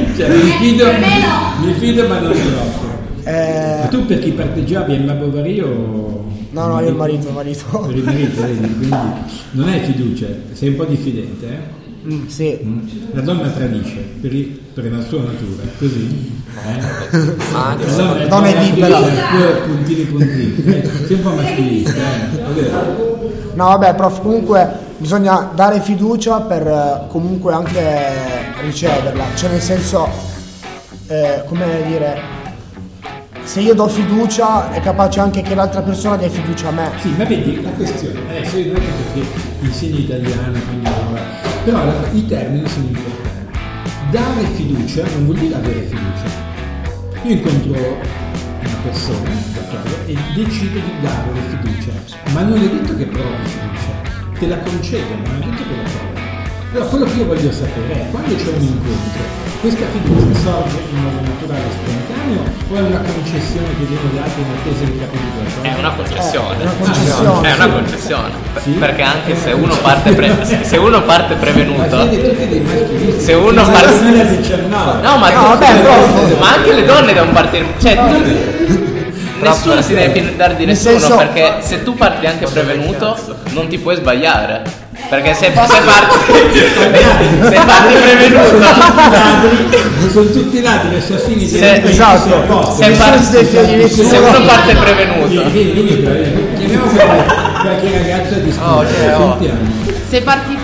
mi 0.35 0.51
fido, 0.59 0.85
mi 1.65 1.73
fido 1.73 2.07
ma 2.07 2.19
non 2.19 2.31
troppo. 2.31 2.89
Eh, 3.23 3.77
Ma 3.81 3.87
tu 3.87 4.05
per 4.05 4.19
chi 4.19 4.31
parteggiavi 4.31 4.93
Emma 4.95 5.13
Bovary 5.13 5.59
o... 5.59 6.25
no, 6.51 6.67
no, 6.67 6.79
io 6.81 6.89
il 6.89 6.95
marito, 6.95 7.27
il 7.27 7.33
marito. 7.33 7.65
Per 7.79 7.95
il 7.95 8.03
marito, 8.03 8.41
vedi, 8.41 8.57
quindi 8.75 8.95
non 9.51 9.67
hai 9.67 9.79
fiducia, 9.81 10.25
sei 10.53 10.69
un 10.69 10.75
po' 10.75 10.85
diffidente, 10.85 11.45
eh? 11.47 11.79
Mm, 12.13 12.25
sì. 12.25 12.57
La 13.13 13.21
donna 13.21 13.47
tradisce 13.49 14.03
per, 14.21 14.33
il- 14.33 14.59
per 14.73 14.91
la 14.91 15.01
sua 15.03 15.19
natura, 15.19 15.61
così. 15.77 16.31
Eh? 16.65 16.79
Anche 17.53 17.85
La 17.85 17.91
donna 17.95 18.19
è, 18.23 18.27
donna 18.27 18.47
è 18.47 18.63
libera. 18.63 18.97
poi 18.99 19.61
puntini 19.67 20.03
puntini. 20.05 20.63
Eh, 20.65 20.89
sei 21.05 21.15
un 21.17 21.21
po' 21.21 21.29
maschilista, 21.35 21.91
eh? 21.93 22.59
è? 22.65 22.71
No, 23.53 23.65
vabbè, 23.65 23.93
prof, 23.95 24.21
comunque 24.21 24.67
bisogna 25.01 25.49
dare 25.53 25.81
fiducia 25.81 26.41
per 26.41 26.65
eh, 26.67 27.07
comunque 27.09 27.53
anche 27.53 27.81
riceverla. 28.61 29.25
Cioè, 29.35 29.49
nel 29.49 29.61
senso, 29.61 30.07
eh, 31.07 31.43
come 31.47 31.83
dire, 31.87 32.21
se 33.43 33.61
io 33.61 33.73
do 33.73 33.87
fiducia 33.87 34.71
è 34.71 34.79
capace 34.79 35.19
anche 35.19 35.41
che 35.41 35.55
l'altra 35.55 35.81
persona 35.81 36.15
dia 36.17 36.29
fiducia 36.29 36.67
a 36.69 36.71
me. 36.71 36.91
Sì, 37.01 37.13
ma 37.17 37.25
vedi, 37.25 37.61
la 37.61 37.71
questione, 37.71 38.19
adesso 38.29 38.57
io 38.57 38.73
non 38.73 38.81
è 38.81 38.85
perché 38.85 39.27
insegni 39.61 40.01
italiano, 40.01 40.59
quindi 40.67 40.87
no, 40.87 41.17
però 41.63 41.83
la- 41.83 42.07
i 42.13 42.25
termini 42.27 42.67
sono 42.69 42.85
importanti. 42.85 43.29
Dare 44.11 44.43
fiducia 44.53 45.03
non 45.15 45.25
vuol 45.25 45.37
dire 45.37 45.55
avere 45.55 45.81
fiducia. 45.81 46.49
Io 47.23 47.33
incontro 47.33 47.71
una 47.71 48.77
persona, 48.83 49.29
d'accordo, 49.53 49.95
e 50.05 50.15
decido 50.35 50.79
di 50.79 50.93
darle 51.01 51.39
fiducia, 51.49 51.91
ma 52.33 52.41
non 52.41 52.57
è 52.57 52.67
detto 52.67 52.95
che 52.95 53.05
provi 53.05 53.35
fiducia, 53.43 53.90
te 54.41 54.47
la 54.47 54.57
concedo, 54.57 55.13
ma 55.21 55.29
non 55.37 55.41
è 55.43 55.45
detto 55.45 55.61
che 55.69 55.75
la 55.77 55.85
provi. 55.85 56.19
Però 56.73 56.85
quello 56.87 57.05
che 57.05 57.13
io 57.13 57.25
voglio 57.27 57.51
sapere 57.51 57.93
è 57.93 58.09
quando 58.09 58.33
c'è 58.33 58.49
un 58.57 58.61
incontro, 58.63 59.21
questa 59.61 59.85
fiducia 59.91 60.39
sorge 60.39 60.77
in 60.89 60.97
modo 60.97 61.19
naturale 61.21 61.61
e 61.61 61.73
spontaneo 61.77 62.41
o 62.71 62.75
è 62.75 62.81
una 62.81 63.01
concessione 63.05 63.67
che 63.77 63.85
viene 63.85 64.09
data 64.15 64.39
in 64.39 64.45
attesa 64.49 64.83
di 64.85 64.97
capire 64.97 65.23
qualcosa? 65.35 65.61
È 65.61 65.77
una 65.77 65.91
concessione. 65.91 66.57
È 66.57 66.61
una 66.63 66.73
concessione. 66.73 67.49
È 67.49 67.53
una 67.53 67.67
concessione. 67.67 68.31
Sì. 68.63 68.69
Perché 68.71 69.01
anche 69.03 69.35
se 69.35 69.51
uno 69.51 69.75
parte, 69.75 70.13
pre- 70.13 70.45
se 70.65 70.77
uno 70.77 71.03
parte 71.03 71.35
prevenuto. 71.35 72.09
Se 73.17 73.33
uno 73.33 73.63
parte- 73.63 73.99
non 74.01 74.19
è 74.19 74.25
19. 74.25 75.01
No, 75.05 75.17
ma, 75.17 75.29
No, 75.29 75.41
vabbè, 75.49 76.37
ma 76.39 76.53
anche 76.55 76.73
le 76.73 76.85
donne 76.85 77.13
devono 77.13 77.31
partire. 77.31 77.67
Cioè, 77.77 78.50
nessuno 79.41 79.81
si 79.81 79.93
deve 79.93 80.11
fidare 80.21 80.55
di 80.55 80.65
nessuno 80.65 80.99
senso- 80.99 81.15
perché 81.17 81.55
se 81.61 81.83
tu 81.83 81.95
parti 81.95 82.25
anche 82.25 82.45
prevenuto 82.45 83.17
non 83.51 83.67
ti 83.67 83.77
puoi 83.77 83.95
sbagliare. 83.95 84.61
Perché 85.09 85.33
se, 85.33 85.45
se 85.45 85.51
parti 85.51 85.75
se 87.41 87.59
parti 87.65 87.93
prevenuto 87.93 88.59
sono 90.11 90.29
tutti 90.29 90.61
ladri, 90.63 90.95
assassini 90.97 91.47
Se- 91.47 91.59
dei- 91.59 91.81
dei- 91.81 91.91
esatto. 91.91 92.71
Se 92.77 92.91
parti- 92.91 93.47
se 93.89 94.17
uno 94.17 94.45
parte 94.45 94.75
prevenuto 94.75 95.27
Vieni, 95.27 95.49
vieni, 95.51 95.71
vieni, 95.71 95.95
vieni. 96.01 96.47
Chiamiamo 96.57 96.85
qualche, 96.85 97.25
qualche 97.61 97.97
ragazza 97.97 98.35
di 98.35 98.53
Oh, 98.61 98.85
cioè, 98.85 99.15
oh. 99.15 99.37
Se 100.09 100.21
parti 100.21 100.57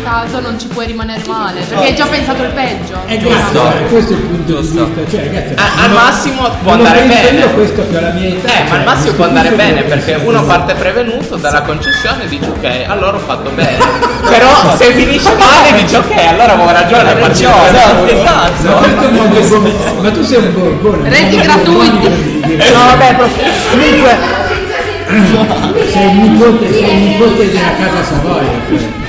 questo 0.00 0.02
caso 0.02 0.40
non 0.40 0.58
ci 0.58 0.66
puoi 0.68 0.86
rimanere 0.86 1.22
male, 1.26 1.60
perché 1.60 1.84
hai 1.84 1.94
già 1.94 2.06
pensato 2.06 2.42
il 2.42 2.50
peggio. 2.50 2.94
Eh, 3.06 3.18
grazie, 3.18 3.60
eh, 3.60 3.88
questo 3.88 4.12
è 4.12 4.16
il 4.16 4.22
punto 4.22 4.60
di 4.60 4.68
vista. 4.68 5.10
Cioè, 5.10 5.24
ragazzi, 5.24 5.54
A- 5.56 5.84
al 5.84 5.90
massimo 5.90 6.50
può 6.62 6.72
andare 6.72 7.00
bene. 7.02 7.38
Io 7.38 7.50
questo 7.50 7.86
che 7.88 7.96
ho 7.96 8.00
la 8.00 8.10
mia 8.10 8.28
età. 8.28 8.48
Eh, 8.48 8.62
ma 8.62 8.68
cioè, 8.68 8.78
al 8.78 8.84
massimo 8.84 9.12
può 9.14 9.24
andare 9.26 9.50
bene 9.50 9.82
perché 9.82 10.12
pensi 10.12 10.26
uno 10.26 10.42
parte 10.44 10.74
prevenuto 10.74 11.36
dalla 11.36 11.62
concessione 11.62 12.24
e 12.24 12.28
dice 12.28 12.48
ok, 12.48 12.84
allora 12.88 13.16
ho 13.16 13.20
fatto 13.20 13.50
bene. 13.50 13.78
Però 14.30 14.76
se 14.76 14.92
finisce 14.92 15.34
male 15.36 15.82
dice 15.82 15.96
ok, 15.96 16.16
allora 16.28 16.52
avevo 16.52 16.70
ragione. 16.70 17.14
Ma 17.14 17.26
questo 17.26 17.44
è 17.44 19.06
un 19.06 19.14
modo 19.14 19.40
come- 19.48 19.72
Ma 20.00 20.10
tu 20.10 20.22
sei 20.22 20.38
un 20.38 20.52
borbone. 20.54 21.08
Reti 21.08 21.34
un 21.34 21.42
gratuiti. 21.42 22.08
No, 22.72 22.84
vabbè, 22.86 23.16
comunque, 23.70 24.38
Sei 25.90 26.08
il 26.08 26.16
nipote, 26.20 26.72
sei 26.72 26.88
il 26.88 27.02
nipote 27.08 27.50
della 27.50 27.74
casa 27.76 28.04
Savoia. 28.04 28.99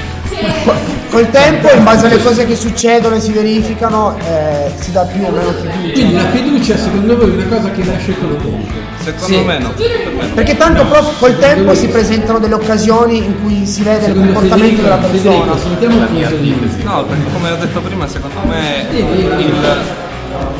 Col 1.09 1.29
tempo, 1.29 1.69
in 1.71 1.83
base 1.83 2.05
alle 2.07 2.21
cose 2.21 2.45
che 2.45 2.55
succedono 2.55 3.15
e 3.15 3.19
si 3.19 3.31
verificano, 3.31 4.17
eh, 4.19 4.71
si 4.79 4.91
dà 4.91 5.01
più 5.03 5.23
o 5.25 5.31
meno 5.31 5.51
fiducia. 5.51 5.91
Quindi 5.93 6.13
la 6.13 6.29
fiducia 6.29 6.77
secondo 6.77 7.17
voi 7.17 7.31
è 7.31 7.33
una 7.33 7.45
cosa 7.57 7.71
che 7.71 7.83
nasce 7.83 8.17
col 8.17 8.37
tempo. 8.37 8.79
Secondo 9.03 9.43
me 9.43 9.57
no. 9.59 9.73
Per 9.73 10.13
me 10.15 10.27
no. 10.27 10.33
Perché 10.33 10.57
tanto 10.57 10.85
prof, 10.85 11.19
col 11.19 11.37
tempo 11.39 11.73
si 11.75 11.87
presentano 11.87 12.39
delle 12.39 12.53
occasioni 12.53 13.17
in 13.17 13.41
cui 13.41 13.65
si 13.65 13.83
vede 13.83 14.05
il 14.05 14.13
Secondo 14.13 14.31
comportamento 14.33 14.81
Federico, 14.81 14.81
della 14.81 15.01
Federico, 15.01 15.43
persona. 15.43 15.61
sentiamo 15.61 15.95
il 15.95 16.39
di 16.39 16.51
vista. 16.51 16.89
No, 16.89 17.03
perché 17.05 17.23
come 17.33 17.51
ho 17.51 17.55
detto 17.55 17.79
prima, 17.81 18.07
secondo 18.07 18.39
me 18.45 18.85
il, 18.91 19.83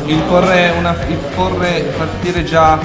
il 0.06 0.18
porre 0.28 0.72
una 0.76 0.96
il 1.08 1.16
porre 1.34 1.92
partire 1.96 2.44
già 2.44 2.78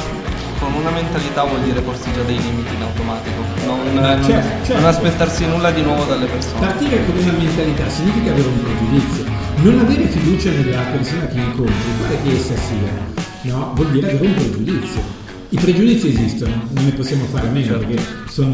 con 0.59 0.73
una 0.73 0.89
mentalità 0.91 1.43
vuol 1.43 1.61
dire 1.61 1.81
porsi 1.81 2.11
già 2.13 2.21
dei 2.23 2.39
limiti 2.41 2.73
in 2.73 2.81
automatico, 2.81 3.41
non, 3.65 3.79
non- 3.93 4.23
certo, 4.23 4.65
certo. 4.65 4.73
non 4.81 4.85
aspettarsi 4.85 5.45
nulla 5.45 5.71
di 5.71 5.81
nuovo 5.81 6.03
dalle 6.03 6.25
persone. 6.25 6.59
Partire 6.59 7.05
con 7.05 7.17
una 7.17 7.31
mentalità 7.31 7.89
significa 7.89 8.31
avere 8.31 8.47
un 8.47 8.61
pregiudizio, 8.63 9.23
non 9.57 9.79
avere 9.79 10.07
fiducia 10.07 10.49
nella 10.51 10.81
persona 10.91 11.27
che 11.27 11.39
incontri, 11.39 11.73
quale 11.99 12.17
che 12.23 12.35
essa 12.35 12.55
sia, 12.55 13.51
no? 13.53 13.71
vuol 13.75 13.91
dire 13.91 14.11
avere 14.11 14.27
un 14.27 14.33
pregiudizio. 14.33 15.01
I 15.49 15.57
pregiudizi 15.57 16.09
esistono, 16.09 16.53
non 16.71 16.83
ne 16.85 16.91
possiamo 16.91 17.23
fare 17.25 17.47
a 17.47 17.51
meno 17.51 17.65
Certo. 17.67 17.85
perché 17.85 18.03
sono, 18.29 18.53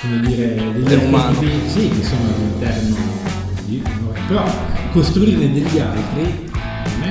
come 0.00 0.20
dire, 0.20 0.54
degli 0.54 0.94
archetipi, 0.94 1.68
sì, 1.68 1.88
che 1.88 2.04
sono 2.04 2.20
all'interno 2.34 2.96
di 3.64 3.82
noi, 3.82 4.20
però 4.28 4.44
costruirne 4.92 5.52
degli 5.52 5.78
altri 5.78 6.50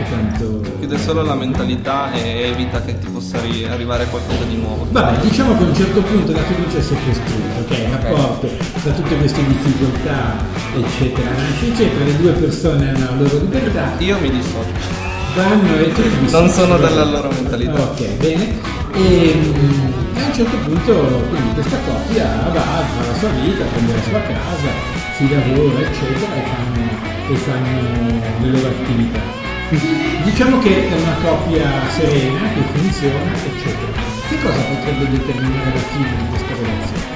tanto... 0.09 0.61
Chiude 0.79 0.97
solo 0.99 1.21
la 1.23 1.35
mentalità 1.35 2.11
e 2.11 2.49
evita 2.51 2.81
che 2.81 2.97
ti 2.99 3.07
possa 3.07 3.39
ri- 3.41 3.65
arrivare 3.65 4.05
qualcosa 4.07 4.43
di 4.43 4.55
nuovo. 4.57 4.85
Vabbè, 4.89 5.19
diciamo 5.19 5.57
che 5.57 5.63
a 5.63 5.67
un 5.67 5.75
certo 5.75 6.01
punto 6.01 6.31
la 6.31 6.43
fiducia 6.43 6.81
si 6.81 6.93
è 6.93 6.97
costruita, 7.05 7.59
ok? 7.59 7.77
Il 7.77 7.97
rapporto 8.01 8.49
tra 8.83 8.91
tutte 8.91 9.17
queste 9.17 9.45
difficoltà, 9.47 10.35
eccetera, 10.75 11.29
eccetera, 11.61 12.03
le 12.05 12.17
due 12.17 12.31
persone 12.33 12.89
hanno 12.89 13.05
la 13.05 13.15
loro 13.21 13.37
libertà, 13.39 13.93
Io 13.99 14.19
mi 14.19 14.29
dissocio. 14.29 15.03
vanno 15.35 15.75
e 15.77 15.91
tu 15.93 16.01
ti 16.01 16.31
Non 16.31 16.49
sono 16.49 16.77
della 16.77 17.03
loro 17.05 17.29
mentalità. 17.31 17.81
Ok, 17.81 18.07
bene. 18.17 18.73
E, 18.93 19.35
mm, 19.35 20.17
e 20.17 20.21
a 20.21 20.25
un 20.27 20.33
certo 20.33 20.55
punto 20.57 20.93
quindi 21.29 21.53
questa 21.53 21.77
coppia 21.85 22.25
va, 22.53 22.61
fa 22.61 23.07
la 23.11 23.17
sua 23.19 23.29
vita, 23.29 23.63
prende 23.65 23.93
la 23.93 24.01
sua 24.03 24.19
casa, 24.21 24.69
si 25.17 25.29
lavora, 25.29 25.79
eccetera, 25.79 26.33
e 26.35 26.43
fanno, 26.45 27.33
e 27.33 27.35
fanno 27.35 28.21
le 28.41 28.47
loro 28.51 28.67
attività. 28.67 29.43
Diciamo 29.69 30.59
che 30.59 30.89
è 30.89 30.93
una 30.93 31.15
coppia 31.23 31.65
serena, 31.89 32.39
che 32.53 32.61
funziona, 32.71 33.33
eccetera. 33.33 33.91
Che 34.29 34.37
cosa 34.41 34.59
potrebbe 34.61 35.09
determinare 35.09 35.71
la 35.73 35.79
fine 35.91 36.09
di 36.17 36.25
questa 36.29 36.53
relazione? 36.53 37.13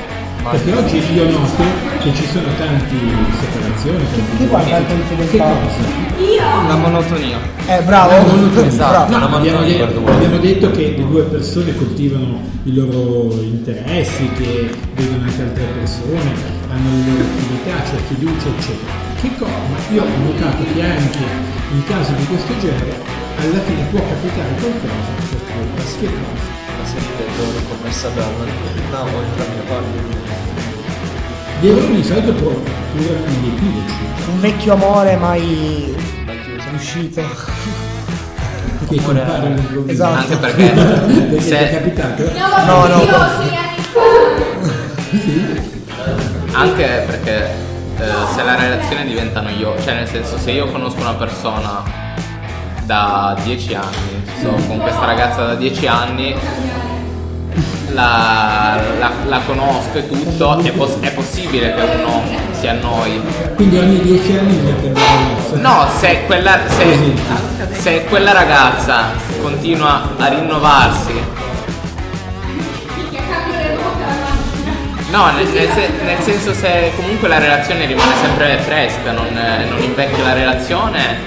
Perché 0.50 0.74
oggi 0.74 1.14
io 1.14 1.30
noto 1.30 1.64
che 2.00 2.14
ci 2.16 2.26
sono 2.26 2.48
tante 2.58 2.96
separazioni, 3.40 3.98
tanti 4.10 4.38
Chi 4.38 4.46
guarda 4.48 4.78
il 4.78 4.86
Che 4.88 4.94
confidenziale? 4.94 5.56
cosa? 5.62 6.68
La 6.68 6.76
monotonia. 6.76 7.38
Eh, 7.68 7.82
bravo. 7.84 8.12
La 8.12 8.22
monotonia. 8.22 8.68
Esatto, 8.68 9.12
No, 9.12 9.20
la 9.20 9.26
abbiamo, 9.26 9.58
monotonia. 9.60 9.86
detto, 9.86 10.12
abbiamo 10.12 10.38
detto 10.38 10.72
che 10.72 10.96
le 10.98 11.06
due 11.08 11.22
persone 11.24 11.76
coltivano 11.76 12.42
i 12.64 12.74
loro 12.74 13.32
interessi, 13.44 14.28
che 14.38 14.70
vedono 14.96 15.24
anche 15.24 15.42
altre 15.42 15.64
persone, 15.78 16.32
hanno 16.72 16.90
le 16.90 17.12
loro 17.12 17.24
attività, 17.24 17.82
c'è 17.84 17.98
fiducia, 18.08 18.48
eccetera. 18.58 18.92
Che 19.22 19.30
cosa? 19.38 19.52
Ma 19.52 19.94
io 19.94 20.02
ho 20.02 20.24
notato 20.24 20.64
che 20.74 20.82
anche 20.82 21.59
in 21.72 21.84
casi 21.86 22.14
di 22.16 22.26
questo 22.26 22.58
genere 22.60 22.98
alla 23.40 23.60
fine 23.60 23.84
può 23.92 24.00
capitare 24.00 24.50
qualcosa 24.60 25.12
che 25.30 25.36
Che 26.00 26.06
cosa? 26.06 26.48
La 26.80 26.86
serie 26.86 27.10
d'errore 27.18 27.60
commessa 27.70 28.10
da 28.10 28.26
una 28.26 29.02
o 29.02 29.22
entrambe 29.22 29.56
le 29.56 29.62
parti. 29.68 29.98
Gli 31.62 31.68
errori 31.68 31.96
di 31.96 32.04
solito 32.04 32.32
durano 32.32 33.28
gli 33.42 33.48
equivoci, 33.54 33.94
Un 34.32 34.40
vecchio 34.40 34.74
amore 34.74 35.16
mai 35.18 35.96
riuscito. 36.70 37.22
che 38.88 39.02
compaiono 39.02 39.34
all'improvviso. 39.46 39.92
Esatto. 39.92 40.16
Anche 40.16 40.36
perché 40.38 40.70
Perché 41.30 41.42
se- 41.42 41.58
è 41.60 41.74
capitato? 41.74 42.24
No, 42.66 42.88
no. 42.88 42.94
Anni 42.94 43.06
fa. 43.08 43.28
Anche 46.54 47.04
perché 47.06 47.50
eh, 48.00 48.34
se 48.34 48.44
la 48.44 48.56
relazione 48.56 49.06
diventa 49.06 49.42
noiosa, 49.42 49.84
cioè 49.84 49.94
nel 49.96 50.08
senso 50.08 50.38
se 50.38 50.52
io 50.52 50.68
conosco 50.72 51.00
una 51.02 51.14
persona 51.14 51.84
da 52.84 53.38
10 53.44 53.74
anni, 53.76 54.24
sto 54.38 54.50
con 54.68 54.80
questa 54.80 55.06
ragazza 55.06 55.46
da 55.46 55.56
10 55.56 55.88
anni, 55.88 56.36
la, 57.92 58.80
la- 59.00 59.12
la 59.26 59.40
conosco 59.46 59.98
e 59.98 60.08
tutto, 60.08 60.60
è, 60.60 60.72
pos- 60.72 61.00
è 61.00 61.12
possibile 61.12 61.74
che 61.74 61.82
uno 61.82 62.22
si 62.52 62.68
annoi. 62.68 63.22
Quindi 63.56 63.78
ogni 63.78 64.00
dieci 64.02 64.38
anni 64.38 64.54
bisogna 64.54 64.76
prendere 64.76 65.06
la 65.06 65.34
mossa. 65.34 65.56
No, 65.58 65.88
se 66.00 66.24
quella, 66.26 66.60
se, 66.68 67.14
se 67.72 68.06
quella 68.06 68.32
ragazza 68.32 69.06
continua 69.42 70.02
a 70.18 70.28
rinnovarsi 70.28 71.14
No, 75.12 75.32
nel, 75.32 75.48
nel 75.48 75.70
se- 75.72 75.90
nel 76.04 76.20
senso 76.20 76.54
se 76.54 76.92
comunque 76.96 77.28
la 77.28 77.40
relazione 77.40 77.86
rimane 77.88 78.14
sempre 78.22 78.58
fresca, 78.60 79.12
non, 79.12 79.26
eh, 79.36 79.66
non 79.68 79.82
invecchia 79.82 80.24
la 80.24 80.34
relazione, 80.34 81.18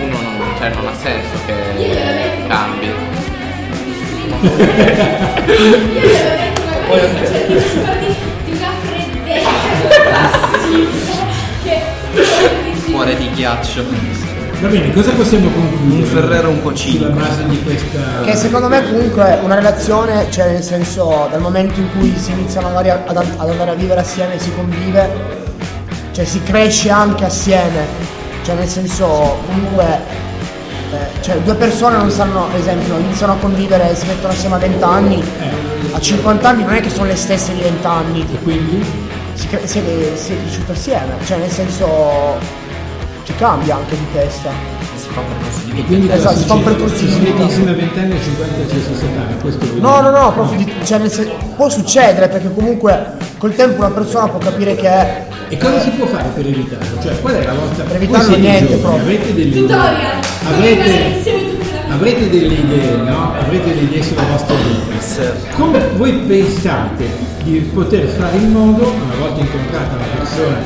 uno 0.00 0.16
non, 0.20 0.54
cioè, 0.58 0.70
non 0.70 0.86
ha 0.86 0.94
senso 0.94 1.38
che 1.44 1.54
cambi. 2.48 2.86
Io 2.86 2.92
avevo 4.50 6.34
detto 6.36 6.62
una 6.62 6.76
cosa, 6.88 7.06
ti 7.46 7.60
scordi 7.60 8.14
di 8.44 8.52
una 8.52 8.70
freddezza 8.82 9.88
classica 10.02 11.24
che 11.62 11.82
Cuore 12.90 13.16
di 13.16 13.30
ghiaccio. 13.32 14.23
Va 14.64 14.70
bene, 14.70 14.94
cosa 14.94 15.10
possiamo 15.10 15.50
concludere? 15.50 16.00
Un 16.00 16.04
Ferrero 16.04 16.48
un 16.48 16.62
po' 16.62 16.74
Sulla 16.74 16.90
cinico. 16.90 17.10
base 17.20 17.46
di 17.48 17.62
questa... 17.62 17.98
Che 18.24 18.34
secondo 18.34 18.68
me 18.68 18.82
comunque 18.82 19.38
una 19.42 19.56
relazione, 19.56 20.30
cioè 20.30 20.52
nel 20.52 20.62
senso 20.62 21.28
dal 21.30 21.42
momento 21.42 21.80
in 21.80 21.90
cui 21.90 22.16
si 22.16 22.32
iniziano 22.32 22.68
magari 22.68 22.88
ad, 22.88 23.14
ad 23.14 23.50
andare 23.50 23.72
a 23.72 23.74
vivere 23.74 24.00
assieme, 24.00 24.38
si 24.38 24.50
convive, 24.54 25.10
cioè 26.12 26.24
si 26.24 26.42
cresce 26.42 26.88
anche 26.88 27.26
assieme, 27.26 27.84
cioè 28.42 28.54
nel 28.54 28.66
senso 28.66 29.36
comunque 29.44 29.84
eh, 29.84 31.20
cioè 31.20 31.36
due 31.40 31.56
persone 31.56 31.98
non 31.98 32.10
sanno, 32.10 32.46
ad 32.46 32.58
esempio, 32.58 32.96
iniziano 32.96 33.34
a 33.34 33.36
convivere 33.36 33.90
e 33.90 33.94
si 33.94 34.06
mettono 34.06 34.32
assieme 34.32 34.54
a 34.54 34.58
20 34.60 34.82
anni, 34.82 35.22
a 35.92 36.00
50 36.00 36.48
anni 36.48 36.64
non 36.64 36.72
è 36.72 36.80
che 36.80 36.88
sono 36.88 37.04
le 37.04 37.16
stesse 37.16 37.52
di 37.52 37.60
20 37.60 37.86
anni, 37.86 38.26
E 38.32 38.42
quindi? 38.42 38.82
si, 39.34 39.46
si 39.64 39.78
è, 39.78 40.12
si 40.14 40.32
è 40.32 40.36
cresciuto 40.40 40.72
assieme, 40.72 41.16
cioè 41.26 41.36
nel 41.36 41.50
senso 41.50 42.62
si 43.24 43.34
cambia 43.36 43.76
anche 43.76 43.96
di 43.96 44.06
testa. 44.12 44.50
Si 44.96 45.08
fa 45.10 45.20
un 45.20 45.26
percorso 45.28 45.60
di 45.64 45.70
E 45.70 45.74
vita. 45.74 45.86
quindi 45.86 46.10
Esatto, 46.12 46.36
si 46.36 46.44
fa 46.44 46.54
un 46.54 46.62
percorso 46.62 46.96
Ci 46.96 47.04
di 47.06 47.10
si 47.12 47.18
mette 47.18 47.30
vita. 47.32 47.42
insieme 47.44 47.70
a 47.70 47.74
20 47.74 47.98
anni 47.98 48.12
e 48.12 48.16
a 48.16 48.20
50 48.22 48.68
ci 48.68 48.80
si 48.80 48.94
separa, 48.94 49.34
questo 49.40 49.66
No, 49.78 50.00
no, 50.00 50.10
no, 50.10 50.32
proprio 50.32 50.58
di- 50.64 50.72
cioè 50.84 51.00
può 51.56 51.68
succedere 51.68 52.28
perché 52.28 52.52
comunque 52.54 53.06
col 53.38 53.54
tempo 53.54 53.78
una 53.80 53.90
persona 53.90 54.28
può 54.28 54.38
capire 54.38 54.74
che 54.76 54.88
è 54.88 55.26
E 55.48 55.56
cosa 55.58 55.78
si 55.80 55.90
può 55.90 56.06
fare 56.06 56.28
per 56.34 56.46
evitarlo? 56.46 57.00
Cioè, 57.02 57.20
qual 57.20 57.34
è 57.34 57.44
la 57.44 57.52
vostra... 57.52 57.84
Per 57.84 57.96
evitarlo 57.96 58.36
niente 58.36 58.66
giovani, 58.76 58.80
proprio. 58.80 59.02
Avrete 59.02 59.34
delle 59.34 59.50
Tutorial. 59.54 60.20
Avrete, 60.46 61.52
avrete 61.90 62.30
delle 62.30 62.54
idee, 62.54 62.96
no? 62.96 63.32
Avrete 63.38 63.68
delle 63.68 63.80
idee 63.82 64.02
sulla 64.02 64.22
vostra 64.30 64.54
vita. 64.56 65.32
Come 65.56 65.88
voi 65.96 66.12
pensate 66.12 67.04
di 67.42 67.58
poter 67.72 68.06
fare 68.06 68.36
in 68.36 68.52
modo, 68.52 68.84
una 68.90 69.14
volta 69.20 69.40
incontrata 69.40 69.96
la 69.96 70.18
persona, 70.18 70.56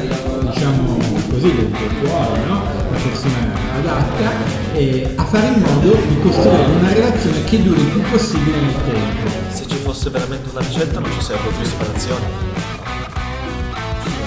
diciamo 0.53 0.97
così, 1.39 1.55
del 1.55 1.71
tuo 1.71 2.09
cuore, 2.09 2.41
no? 2.47 2.63
La 2.91 2.99
persona 2.99 3.53
adatta, 3.77 4.31
eh, 4.75 5.13
a 5.17 5.25
fare 5.25 5.47
in 5.47 5.61
modo 5.63 5.95
di 5.95 6.19
costruire 6.21 6.65
una 6.79 6.93
relazione 6.93 7.45
che 7.45 7.63
duri 7.63 7.81
il 7.81 7.87
più 7.87 8.01
possibile 8.11 8.57
nel 8.59 8.75
tempo. 8.85 9.29
Se 9.51 9.67
ci 9.69 9.77
fosse 9.77 10.11
veramente 10.11 10.49
una 10.51 10.61
ricetta 10.61 10.99
non 11.01 11.11
ci 11.13 11.21
sarebbero 11.21 11.51
più 11.57 11.65
separazioni. 11.67 12.25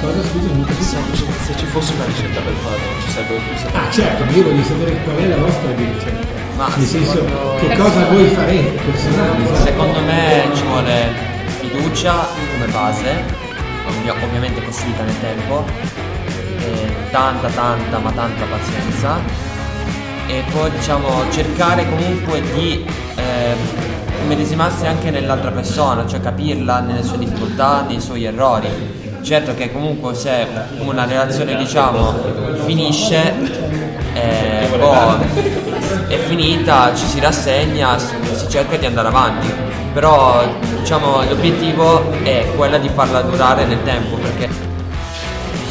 Cosa 0.02 0.22
scusa, 0.24 0.48
non 0.48 0.66
Se, 0.66 0.96
capisco. 0.98 1.26
se 1.46 1.54
ci 1.58 1.66
fosse 1.66 1.94
una 1.94 2.06
ricetta 2.06 2.40
per 2.42 2.54
fare 2.64 2.78
non 2.78 3.02
ci 3.06 3.12
sarebbero 3.12 3.40
più 3.48 3.58
separazioni. 3.58 3.86
Ah 3.88 3.92
certo, 3.92 4.24
ma 4.26 4.32
io 4.32 4.44
voglio 4.44 4.64
sapere 4.64 4.92
qual 5.04 5.16
è 5.18 5.28
la 5.28 5.38
vostra 5.38 5.70
ricetta. 5.76 6.40
Ma 6.58 6.68
Nel 6.76 6.88
senso, 6.88 7.12
secondo- 7.12 7.56
che 7.60 7.76
cosa 7.78 8.06
voi 8.10 8.28
farete 8.28 8.80
personali? 8.86 9.44
Secondo 9.62 10.00
me 10.02 10.50
ci 10.56 10.64
vuole 10.64 10.96
fiducia 11.60 12.28
come 12.52 12.66
base, 12.72 13.24
ovvia- 13.88 14.16
ovviamente 14.24 14.64
costruita 14.64 15.04
nel 15.04 15.20
tempo, 15.22 15.66
e 16.60 17.01
tanta 17.12 17.50
tanta 17.50 18.00
ma 18.00 18.12
tanta 18.12 18.46
pazienza 18.46 19.20
e 20.28 20.44
poi 20.52 20.72
diciamo 20.72 21.30
cercare 21.30 21.88
comunque 21.90 22.42
di 22.54 22.86
ehm, 23.16 23.58
medesimarsi 24.28 24.86
anche 24.86 25.12
nell'altra 25.12 25.52
persona, 25.52 26.08
cioè 26.08 26.22
capirla 26.22 26.80
nelle 26.80 27.04
sue 27.04 27.18
difficoltà, 27.18 27.84
nei 27.88 28.00
suoi 28.00 28.24
errori. 28.24 28.70
Certo 29.22 29.54
che 29.54 29.72
comunque 29.72 30.16
se 30.16 30.48
una 30.80 31.06
relazione 31.06 31.56
diciamo 31.56 32.16
finisce, 32.66 33.34
eh, 34.14 34.70
boh, 34.78 35.18
è 36.08 36.18
finita, 36.18 36.96
ci 36.96 37.06
si 37.06 37.20
rassegna, 37.20 37.98
si 37.98 38.48
cerca 38.48 38.78
di 38.78 38.86
andare 38.86 39.10
avanti. 39.10 39.54
Però 39.94 40.42
diciamo 40.80 41.24
l'obiettivo 41.28 42.10
è 42.24 42.48
quella 42.56 42.78
di 42.78 42.88
farla 42.88 43.22
durare 43.22 43.66
nel 43.66 43.84
tempo 43.84 44.16
perché 44.16 44.71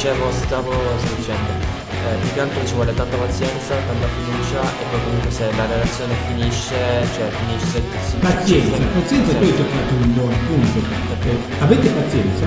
dicevo, 0.00 0.32
stavo 0.32 0.72
dicendo, 1.14 1.52
eh, 1.92 2.16
più 2.24 2.32
che 2.32 2.40
altro 2.40 2.64
ci 2.64 2.72
vuole 2.72 2.94
tanta 2.94 3.16
pazienza, 3.20 3.76
tanta 3.84 4.08
fiducia 4.16 4.62
e 4.64 4.84
poi 4.88 5.00
comunque 5.04 5.30
se 5.30 5.44
la 5.52 5.66
relazione 5.68 6.14
finisce, 6.26 6.76
cioè 7.12 7.28
finisce 7.28 7.84
si 8.08 8.16
Pazienza, 8.16 8.76
si- 8.80 8.88
pazienza 8.96 9.32
tu 9.36 9.44
hai 9.44 9.54
toccato 9.60 9.92
un 10.00 10.14
buon 10.14 10.32
punto. 10.48 10.80
perché 11.20 11.36
Avete 11.60 11.88
pazienza? 11.90 12.46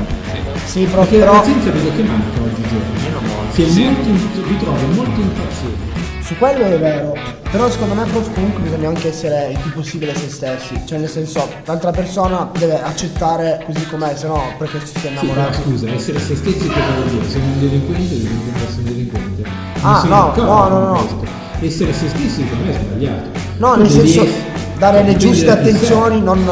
sì 0.66 0.80
Perché 0.82 0.96
proprio 0.98 1.20
la 1.20 1.26
però 1.26 1.38
pazienza 1.38 1.70
vedo 1.70 1.92
che 1.94 2.02
manca 2.02 2.42
oggigiorno. 2.42 2.98
Io 3.06 3.12
non 3.14 3.24
molto. 3.24 3.54
Si 3.54 3.62
è 3.62 3.86
molto 3.86 4.10
in- 4.10 4.44
vi 4.50 4.58
trovo 4.58 4.86
molto 4.98 5.20
impazienti. 5.22 5.92
Su 6.24 6.38
quello 6.38 6.64
è 6.64 6.80
vero, 6.80 7.14
però 7.52 7.70
secondo 7.70 7.94
me 7.96 8.06
prof 8.06 8.34
comunque 8.34 8.62
bisogna 8.64 8.88
anche 8.88 9.10
essere 9.10 9.50
il 9.52 9.60
più 9.60 9.74
possibile 9.74 10.16
se 10.16 10.30
stessi, 10.30 10.82
cioè 10.86 10.98
nel 11.00 11.10
senso 11.10 11.48
l'altra 11.66 11.92
persona 11.92 12.50
deve 12.58 12.82
accettare 12.82 13.62
così 13.66 13.86
com'è, 13.88 14.16
se 14.16 14.28
no 14.28 14.42
perché 14.58 14.80
ci 14.80 14.88
si 14.88 14.94
è 14.94 15.00
Sì, 15.00 15.08
però 15.10 15.22
innamorato. 15.32 15.62
scusa, 15.62 15.90
essere 15.92 16.20
se 16.20 16.36
stessi 16.36 16.68
cosa 16.68 16.80
vuol 16.96 17.08
dire? 17.10 17.30
Sono 17.30 17.44
un 17.44 17.60
delinquente, 17.60 18.16
devo 18.16 18.66
essere 18.66 18.78
un 18.78 18.84
delinquente. 18.86 19.42
Non 19.42 19.94
Ah, 19.96 20.04
no, 20.06 20.34
no, 20.36 20.68
no, 20.70 20.80
no. 20.80 20.92
questo. 20.94 21.42
Essere 21.60 21.94
se 21.94 22.08
stessi 22.08 22.30
secondo 22.30 22.64
me 22.64 22.72
è 22.72 22.80
sbagliato. 22.80 23.30
No, 23.58 23.74
Tu 23.74 23.80
nel 23.82 23.90
senso 23.92 24.22
essere- 24.24 24.52
dare 24.78 25.04
le 25.04 25.18
giuste 25.18 25.50
attenzioni, 25.52 26.22
non 26.22 26.50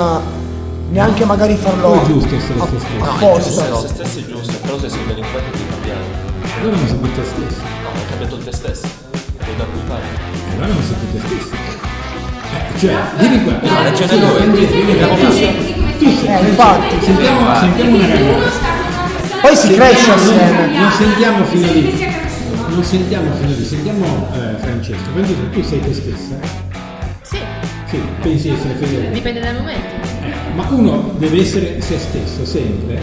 neanche 0.90 1.24
magari 1.26 1.56
farlo 1.56 1.92
Poi 1.92 2.00
è 2.00 2.06
giusto 2.06 2.36
essere 2.36 2.60
a- 2.60 2.68
se 2.68 2.78
stessi. 2.80 2.98
No, 2.98 3.06
è 3.06 3.10
apposta. 3.10 3.50
giusto, 3.70 3.80
se 3.82 3.88
stesso 3.88 4.20
è 4.20 4.26
giusto, 4.32 4.54
però 4.62 4.80
se 4.80 4.90
sei 4.90 5.00
un 5.00 5.08
delinquente 5.08 5.52
devi 5.52 5.70
cambiare. 5.70 6.00
Allora 6.60 6.76
non 6.76 6.88
sei 6.88 6.98
più 6.98 7.14
te 7.14 7.24
stesso. 7.24 7.62
No, 7.62 7.90
hai 7.96 8.06
cambiato 8.10 8.38
te 8.38 8.52
stesso. 8.52 9.01
Puoi 9.44 9.56
dar 9.58 9.68
cui 9.72 9.82
fare. 9.88 10.04
Allora 10.54 10.68
non 10.68 10.84
sei 10.84 10.96
più 10.96 11.20
te 11.20 11.28
stesso. 11.28 11.56
Eh, 12.54 12.80
cioè, 12.80 12.96
vieni 13.18 13.44
qua. 13.44 13.54
No, 13.62 13.84
lo 13.84 14.18
due. 14.18 14.32
prendi- 14.38 14.66
vieni 14.66 15.00
da 15.00 15.32
sei. 15.32 15.80
Eh, 16.26 16.48
infatti. 16.48 16.96
Sentiamo, 17.06 17.56
sentiamo 17.60 17.96
una 17.96 18.08
ragazza. 18.08 18.80
Poi 19.42 19.56
si 19.56 19.74
cresce 19.74 20.08
Non, 20.08 20.18
assieme. 20.18 20.78
non 20.78 20.92
sentiamo 20.92 21.46
fino 21.46 21.68
lì. 21.72 22.08
Non 22.68 22.84
sentiamo 22.84 23.32
fino 23.36 23.50
lì. 23.56 23.66
Sentiamo 23.66 24.30
eh, 24.34 24.56
Francesco. 24.60 25.10
Francesco, 25.14 25.50
tu 25.52 25.64
sei 25.64 25.80
te 25.80 25.94
stessa? 25.94 26.36
Sì, 27.24 27.38
Sì, 27.90 28.02
pensi 28.22 28.50
di 28.50 28.56
essere 28.56 28.74
fedele. 28.76 29.10
dipende 29.12 29.40
dai 29.40 29.54
momenti. 29.54 29.88
Eh, 30.24 30.34
ma 30.54 30.66
uno 30.70 31.14
deve 31.18 31.42
essere 31.42 31.82
se 31.82 31.98
stesso 31.98 32.46
sempre. 32.46 33.00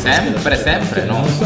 Sempre, 0.00 0.56
sempre, 0.62 1.04
no. 1.04 1.12
Non 1.14 1.22
lo 1.22 1.28
so. 1.28 1.44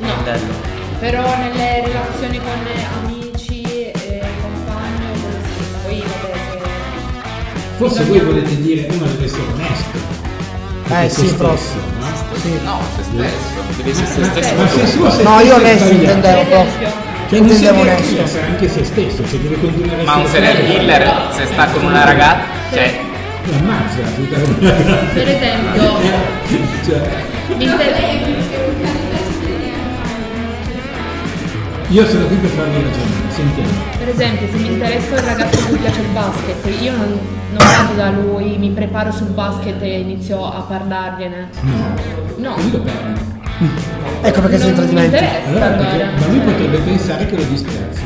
No. 0.00 0.81
Però 1.02 1.20
nelle 1.36 1.82
relazioni 1.84 2.38
con 2.38 2.64
amici, 3.02 3.62
eh, 3.90 4.22
compagni. 4.40 5.20
Poi 5.82 6.00
vabbè 6.00 6.32
se. 6.48 6.60
Forse 7.76 8.04
voi 8.04 8.20
volete 8.20 8.56
dire 8.62 8.86
uno 8.88 9.04
deve 9.06 9.24
essere 9.24 9.42
onesto. 9.52 9.98
Eh, 10.88 11.08
Se 11.08 11.20
sì, 11.22 11.26
stesso, 11.26 11.36
proprio. 11.36 11.82
no? 11.98 12.06
Sì. 12.40 12.58
No, 12.64 12.78
se 12.96 13.02
stesso. 13.02 13.76
Devi 13.76 13.90
essere 13.90 14.06
se 14.06 14.24
stesso. 14.30 14.54
Ma 14.54 14.68
se 14.68 14.86
suo 14.86 15.10
se 15.10 15.22
No, 15.24 15.40
io 15.40 15.54
onesto 15.56 15.90
intendevo 15.92 16.44
prof. 16.44 16.78
Cioè 16.78 16.90
non 17.40 17.48
Intendevo 17.48 17.56
serve 17.64 17.80
onesto. 17.80 18.22
essere 18.22 18.46
anche 18.46 18.68
se 18.68 18.84
stesso, 18.84 19.28
cioè 19.28 19.38
deve 19.40 19.58
continuare 19.60 20.02
Ma 20.04 20.14
un 20.16 20.26
serial 20.28 20.64
killer 20.66 21.28
se 21.34 21.46
sta 21.46 21.66
con 21.66 21.84
una 21.84 22.04
ragazza, 22.04 22.44
cioè 22.72 23.00
L'ammazza 23.44 23.96
tutta 24.14 24.36
la 24.38 24.44
Per 25.14 25.28
esempio, 25.28 25.98
cioè, 26.86 27.10
io 31.92 32.06
sono 32.06 32.26
qui 32.26 32.36
per 32.36 32.48
farvi 32.48 32.72
ragionare, 32.82 33.30
sentiamo. 33.30 33.68
per 33.98 34.08
esempio, 34.08 34.46
se 34.50 34.56
mi 34.56 34.72
interessa 34.72 35.14
un 35.14 35.24
ragazzo 35.26 35.58
a 35.58 35.62
cui 35.64 35.76
piace 35.76 36.00
il 36.00 36.06
basket, 36.08 36.80
io 36.80 36.96
non, 36.96 37.18
non 37.50 37.58
vado 37.58 37.94
da 37.94 38.10
lui, 38.10 38.56
mi 38.56 38.70
preparo 38.70 39.12
sul 39.12 39.26
basket 39.28 39.82
e 39.82 40.00
inizio 40.00 40.42
a 40.50 40.60
parlargliene. 40.60 41.48
No. 41.60 42.48
No. 42.48 42.54
Così 42.54 42.70
lo 42.70 42.80
perdi. 42.80 43.20
Ecco 44.22 44.40
perché 44.40 44.58
sei 44.58 44.68
in 44.68 44.74
tradimento. 44.74 45.16
interessa 45.16 45.48
Allora, 45.48 45.66
perché, 45.66 46.04
ma 46.18 46.26
lui 46.28 46.38
potrebbe 46.38 46.78
pensare 46.78 47.26
che 47.26 47.36
lo 47.36 47.42
disprezzi. 47.42 48.00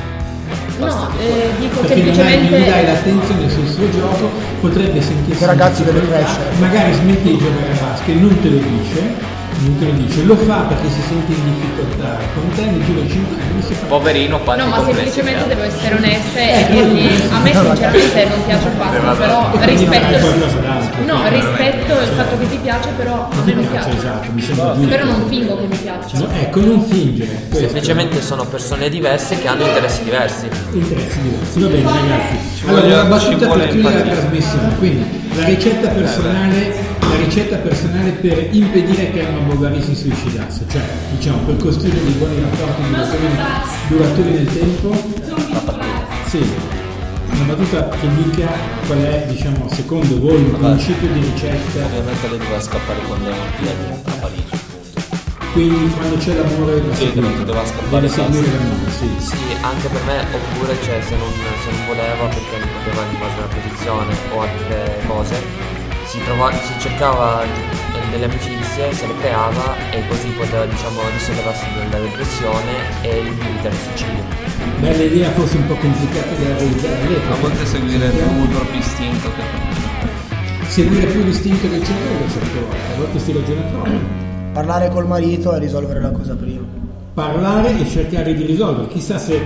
No, 0.78 1.08
eh, 1.18 1.50
dico 1.58 1.80
Perché 1.80 1.94
hai, 1.94 2.02
non 2.02 2.12
gli 2.12 2.50
dai 2.50 2.60
semplicemente. 2.60 2.86
l'attenzione 2.86 3.48
sul 3.48 3.66
suo 3.68 3.90
gioco, 3.90 4.30
potrebbe 4.60 5.00
sentirsi. 5.00 5.42
Il 5.42 5.48
ragazzo 5.48 5.82
in 5.82 5.92
deve 5.92 6.08
crescere. 6.08 6.50
Magari 6.58 6.92
smette 6.92 7.22
di 7.22 7.38
giocare 7.38 7.70
a 7.72 7.84
basket, 7.86 8.16
non 8.16 8.40
te 8.40 8.48
lo 8.50 8.58
dice, 8.58 9.34
non 9.58 9.78
te 9.78 9.84
lo 9.86 9.92
dice, 9.92 10.22
lo 10.24 10.36
fa 10.36 10.56
perché 10.68 10.88
si 10.88 11.00
sente 11.08 11.32
in 11.32 11.44
difficoltà. 11.44 12.18
Con 12.34 12.48
te 12.54 12.62
nel 12.62 12.84
giro 12.84 13.00
di 13.00 13.10
5 13.10 13.36
anni 13.42 13.62
si 13.62 13.74
fa. 13.74 13.86
poverino 13.86 14.38
quanti 14.40 14.62
No, 14.64 14.68
ma 14.70 14.84
semplicemente 14.84 15.46
devo 15.48 15.62
essere 15.62 15.94
onesta 15.96 16.38
Eh, 16.38 16.60
e 16.60 16.66
dirgli 16.70 17.20
tu- 17.20 17.34
a 17.34 17.38
me 17.40 17.52
sinceramente 17.54 18.24
non 18.28 18.44
piace 18.44 18.66
il 18.68 18.74
basket, 18.76 19.16
però 19.16 19.50
E 19.52 19.58
quindi 19.58 19.84
magari 19.86 20.14
rispetto. 20.16 21.04
No, 21.06 21.28
rispetto 21.28 21.92
il 22.00 22.08
fatto 22.16 22.38
che 22.38 22.48
ti 22.50 22.58
piace, 22.62 22.88
però 22.96 23.28
a 23.30 23.34
Non 23.34 23.44
me 23.44 23.52
non 23.54 23.68
piace, 23.70 23.88
piace. 23.88 23.98
esatto, 24.06 24.28
mi 24.32 24.40
sembra 24.42 24.74
giusto. 24.74 24.88
Però 24.88 25.04
non 25.04 25.24
fingo 25.28 25.56
che 25.56 25.66
mi 25.66 25.76
piaccia. 25.76 26.18
No, 26.18 26.28
ecco, 26.38 26.60
non 26.60 26.82
fingere. 26.84 27.30
questo. 27.48 27.58
Semplicemente 27.58 28.20
sono 28.22 28.44
persone 28.44 28.88
diverse 28.88 29.38
che 29.38 29.48
hanno 29.48 29.64
interessi 29.64 30.04
diversi. 30.04 30.48
interessi 30.72 31.20
diversi. 31.22 31.60
Va 31.60 31.66
bene 31.68 31.82
ragazzi. 31.82 32.36
Ci 32.58 32.64
Allora, 32.68 32.86
una 32.86 33.04
battuta 33.04 33.46
per 33.48 33.68
chiudere 33.68 34.04
la 34.04 34.10
trasmissione. 34.12 34.74
Quindi, 34.78 35.04
la 35.34 35.44
ricetta 35.44 35.88
personale, 35.88 36.85
la 37.16 37.24
ricetta 37.24 37.56
personale 37.56 38.10
per 38.10 38.48
impedire 38.50 39.10
che 39.10 39.26
Emma 39.26 39.38
Bovary 39.40 39.80
si 39.80 39.94
suicidasse, 39.94 40.64
cioè, 40.68 40.82
diciamo, 41.16 41.38
per 41.46 41.56
costruire 41.56 42.02
dei 42.02 42.12
buoni 42.12 42.40
rapporti 42.40 42.82
duraturi, 42.82 43.28
duraturi 43.88 44.30
nel 44.30 44.52
tempo. 44.52 44.92
Sì. 46.26 46.74
Una 47.30 47.54
battuta 47.54 47.88
che 47.88 48.08
dica 48.22 48.48
qual 48.86 48.98
è, 49.02 49.26
diciamo, 49.28 49.68
secondo 49.70 50.20
voi 50.20 50.40
il 50.40 50.50
principio 50.50 51.08
di 51.12 51.20
ricetta. 51.20 51.84
Ovviamente 51.84 52.28
lei 52.28 52.38
doveva 52.38 52.60
scappare 52.60 52.98
con 53.08 53.18
Leon 53.22 53.36
Pietro 53.60 54.00
a 54.04 54.12
Parigi, 54.20 54.52
appunto. 54.52 55.00
Quindi 55.52 55.90
quando 55.96 56.16
c'è 56.16 56.34
l'amore 56.34 56.80
va 56.80 56.94
Sì, 56.94 57.12
doveva 57.14 57.64
scappare 57.64 57.88
Deve 57.90 58.08
seguire 58.08 58.46
l'amore, 58.46 58.90
sì. 58.90 59.08
Sì, 59.18 59.36
anche 59.62 59.88
per 59.88 60.02
me, 60.04 60.20
oppure 60.36 60.76
cioè, 60.82 61.00
se, 61.00 61.16
non, 61.16 61.32
se 61.64 61.70
non 61.70 61.86
voleva 61.86 62.24
perché 62.28 62.58
non 62.60 62.68
poteva 62.76 63.02
invadere 63.10 63.40
una 63.40 63.54
posizione 63.56 64.16
o 64.34 64.40
altre 64.40 65.02
cose, 65.06 65.75
si, 66.16 66.24
trova- 66.24 66.52
si 66.52 66.72
cercava 66.80 67.44
delle 68.10 68.24
amicizie, 68.24 68.92
se 68.92 69.06
le 69.06 69.16
creava 69.18 69.76
e 69.90 70.06
così 70.08 70.28
poteva 70.30 70.64
diciamo 70.64 71.00
risollevarsi 71.12 71.66
dalla 71.90 72.04
depressione 72.04 72.72
e 73.02 73.08
evitare 73.18 73.74
il 73.74 73.80
suicidio. 73.84 74.24
Bella 74.80 75.02
idea, 75.02 75.30
forse 75.32 75.56
un 75.56 75.66
po' 75.66 75.74
complicata 75.74 76.32
da 76.34 76.56
realizzare 76.56 77.00
all'epoca. 77.02 77.34
A 77.34 77.40
volte 77.40 77.66
seguire 77.66 78.08
più 78.08 78.42
il 78.42 78.48
proprio 78.48 78.78
istinto 78.78 79.28
che 79.34 79.74
Seguire 80.68 81.06
più 81.06 81.22
l'istinto 81.22 81.68
del 81.68 81.82
cervello 81.84 82.28
certe 82.30 82.58
volte, 82.60 82.76
a 82.76 82.96
volte 82.96 83.18
si 83.18 83.32
ragiona 83.32 83.60
troppo. 83.62 83.98
Parlare 84.52 84.88
col 84.90 85.06
marito 85.06 85.54
e 85.54 85.58
risolvere 85.58 86.00
la 86.00 86.10
cosa 86.10 86.34
prima. 86.34 86.85
Parlare 87.16 87.78
e 87.80 87.88
cercare 87.88 88.34
di 88.34 88.44
risolvere, 88.44 88.88
chissà 88.88 89.16
se 89.16 89.40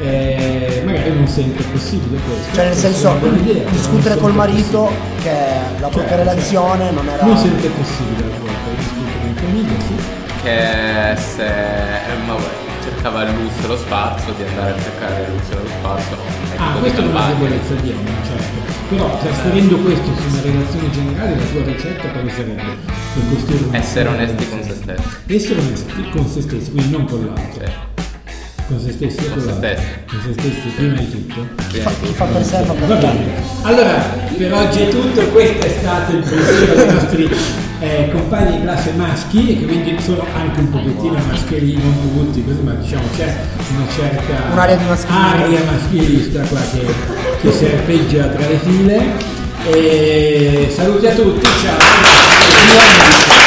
eh, 0.00 0.82
magari 0.86 1.12
non 1.12 1.26
sempre 1.28 1.62
è 1.62 1.66
possibile 1.68 2.18
questo. 2.26 2.54
Cioè 2.54 2.64
nel 2.64 2.74
senso 2.74 3.08
idea, 3.36 3.68
discutere 3.70 4.16
col 4.16 4.32
marito 4.32 4.84
possibile. 4.84 5.20
che 5.22 5.30
la 5.78 5.88
propria 5.88 6.08
Certo, 6.08 6.16
relazione 6.16 6.84
certo. 6.86 6.94
non 6.94 7.08
era 7.12 7.24
Non 7.26 7.36
sempre 7.36 7.66
è 7.66 7.70
possibile 7.70 8.24
a 8.34 8.38
volte 8.38 8.76
discutere 8.78 9.26
in 9.28 9.34
famiglia, 9.34 9.80
sì. 9.80 9.94
Che 10.42 11.20
se 11.36 11.44
Emma 11.44 12.34
cercava 13.02 13.24
il 13.24 13.34
lusso 13.34 13.64
e 13.64 13.66
lo 13.66 13.76
spazio, 13.76 14.32
di 14.36 14.42
andare 14.44 14.70
a 14.70 14.80
cercare 14.80 15.22
il 15.24 15.32
lusso 15.32 15.50
e 15.50 15.56
lo 15.56 15.66
spazio. 15.66 16.16
Ah, 16.56 16.78
questa 16.78 17.02
è 17.02 17.04
una 17.04 17.26
debolezza 17.26 17.74
di 17.74 17.90
Emma, 17.90 18.10
certo. 18.24 18.70
Però 18.90 19.18
trasferendo 19.18 19.76
questo 19.78 20.06
su 20.14 20.28
una 20.28 20.40
relazione 20.40 20.90
generale, 20.90 21.36
la 21.36 21.44
tua 21.44 21.62
ricetta 21.64 22.08
quale 22.10 22.30
sarebbe? 22.30 22.62
Per 23.14 23.22
costruire 23.28 23.64
una 23.64 23.78
Essere 23.78 24.08
onesti 24.08 24.48
con 24.48 24.62
se 24.62 24.74
stessi. 24.74 25.08
Essere 25.26 25.60
onesti 25.60 26.10
con 26.10 26.26
se 26.28 26.40
stessi, 26.42 26.70
quindi 26.70 26.90
non 26.90 27.04
con 27.06 27.26
l'altro. 27.26 27.66
Sì. 27.66 27.72
Con 28.68 28.78
se 28.78 28.92
stessi 28.92 29.18
e 29.18 29.30
Con 29.30 29.32
con 29.32 29.42
se 29.42 29.52
stessi. 29.56 29.84
Con 30.06 30.20
se 30.22 30.32
stessi 30.32 30.68
prima 30.76 30.94
di 30.94 31.10
tutto. 31.10 31.46
Prima 31.56 31.90
di 31.90 31.96
tutto. 31.98 32.12
fa 32.12 32.24
per 32.26 32.44
sé 32.44 32.62
fa 32.62 32.72
per 32.72 32.86
Va 32.86 32.94
bene. 32.94 33.32
Allora, 33.62 33.98
per 34.36 34.52
oggi 34.52 34.80
è 34.80 34.88
tutto, 34.88 35.20
questo 35.22 35.66
è 35.66 35.70
stato 35.80 36.12
il 36.12 36.22
pensiero 36.22 36.74
dei 36.74 36.94
nostri 36.94 37.28
eh, 37.82 38.08
compagni 38.12 38.58
di 38.58 38.62
classe 38.62 38.92
maschi 38.92 39.50
e 39.50 39.58
che 39.58 39.64
quindi 39.64 40.00
sono 40.00 40.24
anche 40.34 40.60
un 40.60 40.70
pochettino 40.70 41.18
maschili, 41.26 41.74
non 41.74 42.14
tutti, 42.14 42.44
così, 42.44 42.60
ma 42.60 42.72
diciamo 42.74 43.02
c'è 43.16 43.34
una 43.74 43.86
certa 43.92 44.52
Un'area 44.52 44.76
di 44.76 44.84
aria 45.08 45.64
maschilista 45.64 46.42
qua 46.42 46.60
che, 46.72 46.86
che 47.40 47.52
serpeggia 47.52 48.28
tra 48.28 48.46
le 48.46 48.58
file. 48.58 49.40
E 49.64 50.72
saluti 50.74 51.06
a 51.06 51.14
tutti, 51.14 51.46
ciao. 51.62 53.40